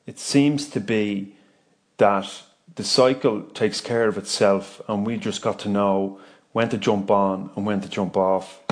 it 0.07 0.17
seems 0.17 0.67
to 0.69 0.79
be 0.79 1.35
that 1.97 2.41
the 2.73 2.83
cycle 2.83 3.43
takes 3.43 3.81
care 3.81 4.07
of 4.07 4.17
itself, 4.17 4.81
and 4.87 5.05
we 5.05 5.17
just 5.17 5.43
got 5.43 5.59
to 5.59 5.69
know 5.69 6.19
when 6.53 6.69
to 6.69 6.77
jump 6.79 7.11
on 7.11 7.51
and 7.55 7.67
when 7.67 7.81
to 7.81 7.87
jump 7.87 8.17
off 8.17 8.63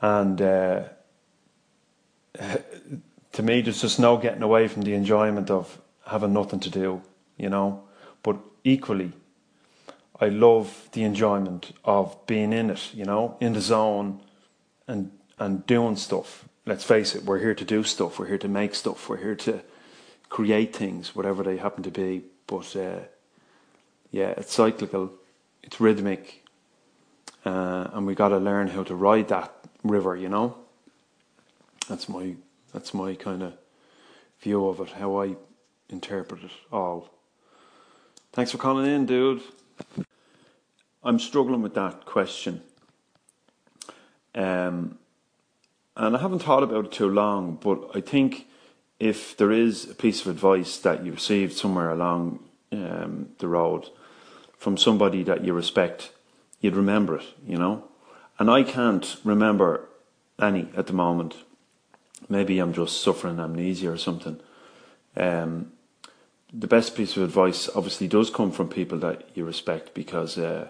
and 0.00 0.40
uh, 0.40 0.82
to 3.32 3.42
me, 3.42 3.60
there's 3.60 3.80
just 3.80 3.98
no 3.98 4.16
getting 4.16 4.42
away 4.42 4.68
from 4.68 4.82
the 4.82 4.94
enjoyment 4.94 5.50
of 5.50 5.78
having 6.06 6.32
nothing 6.32 6.60
to 6.60 6.70
do, 6.70 7.02
you 7.36 7.48
know. 7.48 7.82
But 8.22 8.38
equally, 8.64 9.12
I 10.20 10.28
love 10.28 10.88
the 10.92 11.04
enjoyment 11.04 11.72
of 11.84 12.26
being 12.26 12.52
in 12.52 12.70
it, 12.70 12.94
you 12.94 13.04
know, 13.04 13.36
in 13.40 13.52
the 13.52 13.60
zone 13.60 14.20
and 14.86 15.10
and 15.38 15.66
doing 15.66 15.96
stuff. 15.96 16.48
Let's 16.66 16.84
face 16.84 17.14
it, 17.14 17.24
we're 17.24 17.38
here 17.38 17.54
to 17.54 17.64
do 17.64 17.82
stuff. 17.82 18.18
We're 18.18 18.26
here 18.26 18.38
to 18.38 18.48
make 18.48 18.74
stuff. 18.74 19.08
We're 19.08 19.18
here 19.18 19.36
to 19.36 19.62
create 20.28 20.74
things, 20.74 21.14
whatever 21.14 21.42
they 21.42 21.56
happen 21.56 21.82
to 21.84 21.90
be. 21.90 22.24
But 22.46 22.74
uh, 22.76 23.00
yeah, 24.10 24.34
it's 24.36 24.52
cyclical, 24.52 25.12
it's 25.62 25.80
rhythmic, 25.80 26.44
uh, 27.44 27.88
and 27.92 28.06
we 28.06 28.14
got 28.14 28.28
to 28.28 28.38
learn 28.38 28.68
how 28.68 28.82
to 28.84 28.94
ride 28.94 29.28
that 29.28 29.57
river, 29.88 30.16
you 30.16 30.28
know. 30.28 30.56
That's 31.88 32.08
my 32.08 32.34
that's 32.72 32.92
my 32.92 33.14
kind 33.14 33.42
of 33.42 33.54
view 34.40 34.68
of 34.68 34.80
it, 34.80 34.90
how 34.90 35.22
I 35.22 35.36
interpret 35.88 36.44
it 36.44 36.50
all. 36.70 37.10
Thanks 38.32 38.52
for 38.52 38.58
calling 38.58 38.86
in, 38.86 39.06
dude. 39.06 39.42
I'm 41.02 41.18
struggling 41.18 41.62
with 41.62 41.74
that 41.74 42.04
question. 42.04 42.62
Um, 44.34 44.98
and 45.96 46.16
I 46.16 46.20
haven't 46.20 46.40
thought 46.40 46.62
about 46.62 46.86
it 46.86 46.92
too 46.92 47.08
long, 47.08 47.58
but 47.60 47.90
I 47.94 48.00
think 48.00 48.46
if 49.00 49.36
there 49.36 49.50
is 49.50 49.90
a 49.90 49.94
piece 49.94 50.20
of 50.20 50.28
advice 50.28 50.78
that 50.78 51.04
you 51.04 51.12
received 51.12 51.54
somewhere 51.54 51.90
along 51.90 52.40
um, 52.72 53.30
the 53.38 53.48
road 53.48 53.88
from 54.56 54.76
somebody 54.76 55.22
that 55.24 55.44
you 55.44 55.52
respect, 55.52 56.12
you'd 56.60 56.76
remember 56.76 57.16
it, 57.16 57.26
you 57.46 57.56
know. 57.56 57.87
And 58.38 58.50
I 58.50 58.62
can't 58.62 59.16
remember 59.24 59.88
any 60.40 60.68
at 60.76 60.86
the 60.86 60.92
moment. 60.92 61.36
Maybe 62.28 62.58
I'm 62.58 62.72
just 62.72 63.02
suffering 63.02 63.38
amnesia 63.38 63.90
or 63.90 63.96
something. 63.96 64.40
Um, 65.16 65.72
the 66.52 66.66
best 66.66 66.96
piece 66.96 67.16
of 67.16 67.22
advice 67.22 67.68
obviously 67.74 68.08
does 68.08 68.30
come 68.30 68.52
from 68.52 68.68
people 68.68 68.98
that 68.98 69.28
you 69.34 69.44
respect 69.44 69.92
because 69.92 70.38
uh, 70.38 70.68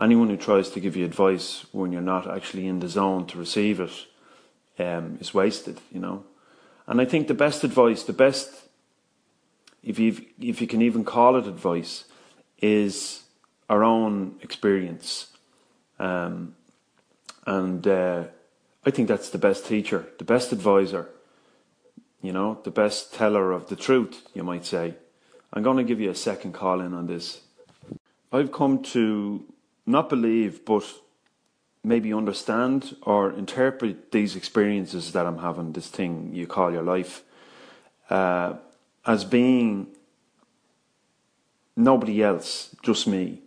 anyone 0.00 0.28
who 0.28 0.36
tries 0.36 0.70
to 0.70 0.80
give 0.80 0.96
you 0.96 1.04
advice 1.04 1.64
when 1.72 1.92
you're 1.92 2.02
not 2.02 2.28
actually 2.28 2.66
in 2.66 2.80
the 2.80 2.88
zone 2.88 3.26
to 3.26 3.38
receive 3.38 3.80
it 3.80 4.06
um, 4.78 5.18
is 5.20 5.32
wasted, 5.32 5.80
you 5.90 6.00
know. 6.00 6.24
And 6.86 7.00
I 7.00 7.04
think 7.04 7.28
the 7.28 7.34
best 7.34 7.64
advice, 7.64 8.02
the 8.02 8.12
best, 8.12 8.50
if 9.82 9.98
you 9.98 10.24
if 10.40 10.60
you 10.60 10.66
can 10.66 10.82
even 10.82 11.04
call 11.04 11.36
it 11.36 11.46
advice, 11.46 12.04
is 12.60 13.22
our 13.68 13.84
own 13.84 14.36
experience. 14.42 15.28
Um, 15.98 16.54
and 17.48 17.86
uh, 17.86 18.24
I 18.84 18.90
think 18.90 19.08
that's 19.08 19.30
the 19.30 19.38
best 19.38 19.66
teacher, 19.66 20.06
the 20.18 20.24
best 20.24 20.52
advisor, 20.52 21.08
you 22.20 22.30
know, 22.30 22.60
the 22.62 22.70
best 22.70 23.14
teller 23.14 23.52
of 23.52 23.70
the 23.70 23.76
truth, 23.76 24.28
you 24.34 24.44
might 24.44 24.66
say. 24.66 24.94
I'm 25.54 25.62
going 25.62 25.78
to 25.78 25.82
give 25.82 25.98
you 25.98 26.10
a 26.10 26.14
second 26.14 26.52
call 26.52 26.82
in 26.82 26.92
on 26.92 27.06
this. 27.06 27.40
I've 28.30 28.52
come 28.52 28.82
to 28.94 29.46
not 29.86 30.10
believe, 30.10 30.66
but 30.66 30.84
maybe 31.82 32.12
understand 32.12 32.94
or 33.00 33.32
interpret 33.32 34.12
these 34.12 34.36
experiences 34.36 35.12
that 35.12 35.24
I'm 35.24 35.38
having, 35.38 35.72
this 35.72 35.88
thing 35.88 36.34
you 36.34 36.46
call 36.46 36.70
your 36.70 36.82
life, 36.82 37.22
uh, 38.10 38.56
as 39.06 39.24
being 39.24 39.86
nobody 41.74 42.22
else, 42.22 42.76
just 42.82 43.06
me, 43.06 43.40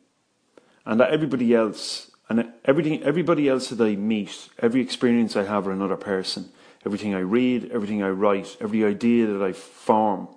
and 0.85 0.99
that 0.99 1.11
everybody 1.11 1.53
else 1.53 2.10
and 2.31 2.53
everything, 2.63 3.03
everybody 3.03 3.49
else 3.49 3.67
that 3.67 3.83
I 3.83 3.97
meet, 3.97 4.47
every 4.59 4.79
experience 4.79 5.35
I 5.35 5.43
have 5.43 5.65
with 5.65 5.75
another 5.75 5.97
person, 5.97 6.49
everything 6.85 7.13
I 7.13 7.19
read, 7.19 7.69
everything 7.73 8.01
I 8.01 8.07
write, 8.07 8.55
every 8.61 8.85
idea 8.85 9.27
that 9.27 9.43
I 9.43 9.51
form, 9.51 10.29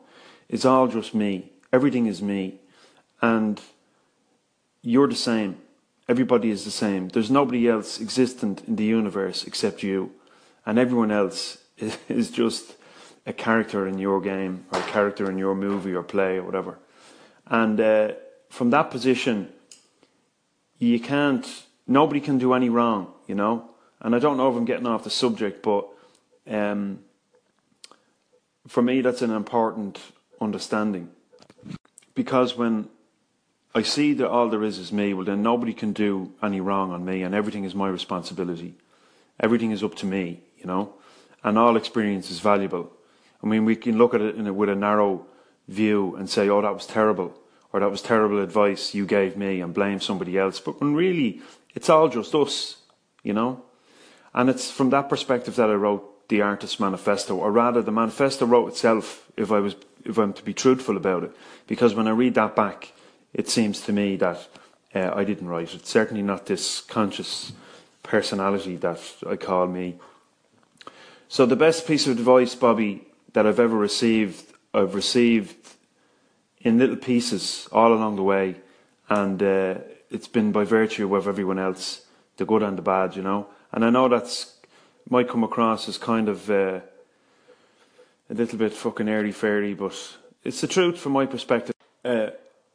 it's 0.48 0.64
all 0.64 0.88
just 0.88 1.14
me. 1.14 1.52
Everything 1.72 2.06
is 2.06 2.20
me, 2.20 2.58
and 3.22 3.60
you're 4.82 5.06
the 5.06 5.14
same. 5.14 5.58
Everybody 6.08 6.50
is 6.50 6.64
the 6.64 6.72
same. 6.72 7.10
There's 7.10 7.30
nobody 7.30 7.68
else 7.68 8.00
existent 8.00 8.64
in 8.66 8.74
the 8.74 8.84
universe 8.84 9.44
except 9.44 9.84
you, 9.84 10.10
and 10.66 10.80
everyone 10.80 11.12
else 11.12 11.58
is 12.08 12.28
just 12.32 12.74
a 13.24 13.32
character 13.32 13.86
in 13.86 13.98
your 13.98 14.20
game 14.20 14.64
or 14.72 14.80
a 14.80 14.82
character 14.82 15.30
in 15.30 15.38
your 15.38 15.54
movie 15.54 15.94
or 15.94 16.02
play 16.02 16.38
or 16.38 16.42
whatever. 16.42 16.76
And 17.46 17.80
uh, 17.80 18.14
from 18.50 18.70
that 18.70 18.90
position, 18.90 19.52
you 20.80 20.98
can't, 20.98 21.63
nobody 21.86 22.20
can 22.20 22.38
do 22.38 22.52
any 22.54 22.68
wrong, 22.68 23.12
you 23.26 23.34
know? 23.34 23.70
And 24.00 24.14
I 24.14 24.18
don't 24.18 24.36
know 24.36 24.50
if 24.50 24.56
I'm 24.56 24.64
getting 24.64 24.86
off 24.86 25.04
the 25.04 25.10
subject, 25.10 25.62
but 25.62 25.88
um, 26.48 27.00
for 28.68 28.82
me, 28.82 29.00
that's 29.00 29.22
an 29.22 29.30
important 29.30 29.98
understanding. 30.40 31.10
Because 32.14 32.56
when 32.56 32.88
I 33.74 33.82
see 33.82 34.12
that 34.14 34.28
all 34.28 34.48
there 34.48 34.62
is 34.62 34.78
is 34.78 34.92
me, 34.92 35.14
well, 35.14 35.24
then 35.24 35.42
nobody 35.42 35.72
can 35.72 35.92
do 35.92 36.32
any 36.42 36.60
wrong 36.60 36.92
on 36.92 37.04
me, 37.04 37.22
and 37.22 37.34
everything 37.34 37.64
is 37.64 37.74
my 37.74 37.88
responsibility. 37.88 38.74
Everything 39.40 39.72
is 39.72 39.82
up 39.82 39.94
to 39.96 40.06
me, 40.06 40.42
you 40.58 40.66
know? 40.66 40.94
And 41.42 41.58
all 41.58 41.76
experience 41.76 42.30
is 42.30 42.40
valuable. 42.40 42.92
I 43.42 43.46
mean, 43.46 43.64
we 43.64 43.76
can 43.76 43.98
look 43.98 44.14
at 44.14 44.20
it 44.20 44.38
a, 44.38 44.52
with 44.52 44.68
a 44.68 44.74
narrow 44.74 45.26
view 45.66 46.14
and 46.16 46.30
say, 46.30 46.48
oh, 46.48 46.62
that 46.62 46.74
was 46.74 46.86
terrible, 46.86 47.34
or 47.72 47.80
that 47.80 47.90
was 47.90 48.00
terrible 48.00 48.40
advice 48.40 48.94
you 48.94 49.06
gave 49.06 49.36
me, 49.36 49.60
and 49.60 49.74
blame 49.74 50.00
somebody 50.00 50.38
else. 50.38 50.60
But 50.60 50.80
when 50.80 50.94
really, 50.94 51.42
it's 51.74 51.88
all 51.88 52.08
just 52.08 52.34
us, 52.34 52.78
you 53.22 53.32
know? 53.32 53.62
And 54.32 54.50
it's 54.50 54.70
from 54.70 54.90
that 54.90 55.08
perspective 55.08 55.56
that 55.56 55.70
I 55.70 55.74
wrote 55.74 56.28
the 56.28 56.42
Artist's 56.42 56.80
Manifesto, 56.80 57.36
or 57.36 57.52
rather, 57.52 57.82
the 57.82 57.92
manifesto 57.92 58.46
wrote 58.46 58.68
itself, 58.68 59.30
if, 59.36 59.52
I 59.52 59.60
was, 59.60 59.76
if 60.04 60.18
I'm 60.18 60.32
to 60.32 60.42
be 60.42 60.54
truthful 60.54 60.96
about 60.96 61.24
it. 61.24 61.32
Because 61.66 61.94
when 61.94 62.08
I 62.08 62.12
read 62.12 62.34
that 62.34 62.56
back, 62.56 62.92
it 63.32 63.48
seems 63.48 63.80
to 63.82 63.92
me 63.92 64.16
that 64.16 64.48
uh, 64.94 65.10
I 65.14 65.24
didn't 65.24 65.48
write 65.48 65.74
it. 65.74 65.86
Certainly 65.86 66.22
not 66.22 66.46
this 66.46 66.80
conscious 66.80 67.52
personality 68.02 68.76
that 68.76 69.00
I 69.28 69.36
call 69.36 69.66
me. 69.66 69.98
So, 71.28 71.46
the 71.46 71.56
best 71.56 71.86
piece 71.86 72.06
of 72.06 72.16
advice, 72.18 72.54
Bobby, 72.54 73.06
that 73.32 73.46
I've 73.46 73.60
ever 73.60 73.76
received, 73.76 74.52
I've 74.72 74.94
received 74.94 75.56
in 76.60 76.78
little 76.78 76.96
pieces 76.96 77.68
all 77.72 77.92
along 77.92 78.16
the 78.16 78.22
way, 78.22 78.56
and 79.08 79.42
uh, 79.42 79.74
it's 80.10 80.28
been 80.28 80.52
by 80.52 80.64
virtue 80.64 81.14
of 81.14 81.28
everyone 81.28 81.58
else, 81.58 82.06
the 82.36 82.44
good 82.44 82.62
and 82.62 82.78
the 82.78 82.82
bad, 82.82 83.16
you 83.16 83.22
know. 83.22 83.48
And 83.72 83.84
I 83.84 83.90
know 83.90 84.08
that's 84.08 84.54
might 85.08 85.28
come 85.28 85.44
across 85.44 85.88
as 85.88 85.98
kind 85.98 86.28
of 86.28 86.50
uh, 86.50 86.80
a 88.30 88.34
little 88.34 88.58
bit 88.58 88.72
fucking 88.72 89.08
airy 89.08 89.32
fairy, 89.32 89.74
but 89.74 89.94
it's 90.42 90.60
the 90.60 90.66
truth 90.66 90.98
from 90.98 91.12
my 91.12 91.26
perspective. 91.26 91.74
Uh, 92.04 92.30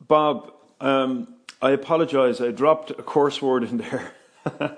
Bob, 0.08 0.54
um, 0.80 1.36
I 1.62 1.72
apologise. 1.72 2.42
I 2.42 2.52
dropped 2.52 2.92
a 2.92 3.04
curse 3.04 3.42
word 3.42 3.63
in 3.63 3.78
there, 3.78 4.12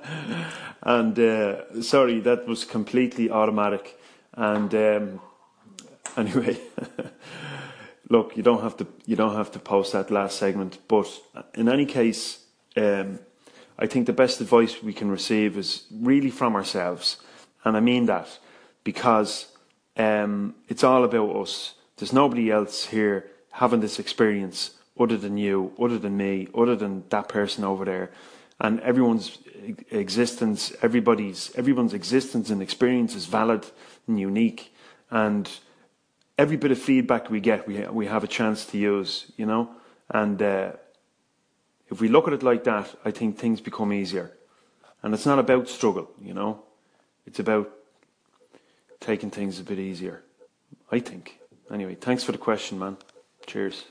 and 0.82 1.18
uh, 1.20 1.82
sorry, 1.82 2.20
that 2.22 2.48
was 2.48 2.66
completely 2.66 3.30
automatic. 3.30 4.00
And 4.34 4.74
um, 4.74 5.22
anyway, 6.18 6.58
look, 8.10 8.36
you 8.38 8.44
don't 8.44 8.62
have 8.62 8.78
to 8.78 8.88
you 9.06 9.16
don't 9.16 9.36
have 9.36 9.52
to 9.52 9.60
post 9.60 9.94
that 9.94 10.10
last 10.10 10.38
segment. 10.38 10.80
But 10.88 11.08
in 11.54 11.70
any 11.70 11.86
case, 11.86 12.41
um, 12.78 13.20
I 13.78 13.88
think 13.88 14.06
the 14.06 14.14
best 14.14 14.42
advice 14.42 14.82
we 14.84 14.94
can 14.94 15.10
receive 15.10 15.58
is 15.58 15.86
really 15.92 16.30
from 16.30 16.56
ourselves, 16.56 17.18
and 17.64 17.76
I 17.76 17.80
mean 17.80 18.06
that 18.06 18.40
because 18.84 19.48
um, 19.98 20.56
it's 20.68 20.84
all 20.84 21.04
about 21.04 21.36
us. 21.36 21.76
There's 21.98 22.14
nobody 22.14 22.52
else 22.52 22.86
here 22.86 23.30
having 23.52 23.80
this 23.80 24.00
experience 24.00 24.72
other 25.00 25.18
than 25.18 25.38
you, 25.38 25.74
other 25.80 25.98
than 25.98 26.18
me, 26.18 26.48
other 26.56 26.76
than 26.76 27.04
that 27.10 27.28
person 27.28 27.64
over 27.64 27.86
there, 27.86 28.12
and 28.60 28.80
everyone's 28.82 29.40
existence, 29.90 30.74
everybody's 30.82 31.52
everyone's 31.56 31.94
existence 31.94 32.50
and 32.50 32.62
experience 32.62 33.16
is 33.16 33.26
valid 33.26 33.66
and 34.08 34.20
unique, 34.20 34.74
and 35.10 35.50
every 36.38 36.58
bit 36.58 36.72
of 36.72 36.80
feedback 36.80 37.30
we 37.30 37.40
get, 37.40 37.68
we 37.68 37.80
we 37.88 38.06
have 38.06 38.24
a 38.24 38.28
chance 38.28 38.66
to 38.66 38.78
use, 38.78 39.32
you 39.38 39.46
know, 39.46 39.70
and 40.10 40.42
uh, 40.42 40.72
if 41.92 42.02
we 42.02 42.08
look 42.08 42.28
at 42.28 42.34
it 42.34 42.44
like 42.44 42.64
that, 42.64 42.96
I 43.06 43.12
think 43.12 43.38
things 43.38 43.62
become 43.62 43.94
easier, 43.94 44.32
and 45.04 45.14
it's 45.14 45.26
not 45.26 45.40
about 45.40 45.68
struggle, 45.68 46.10
you 46.22 46.34
know, 46.34 46.64
it's 47.28 47.40
about 47.40 47.70
taking 49.00 49.30
things 49.30 49.60
a 49.60 49.64
bit 49.64 49.80
easier. 49.80 50.24
I 50.92 51.00
think. 51.00 51.40
Anyway, 51.72 51.96
thanks 51.96 52.24
for 52.24 52.32
the 52.32 52.38
question, 52.38 52.80
man. 52.80 52.98
Cheers. 53.46 53.86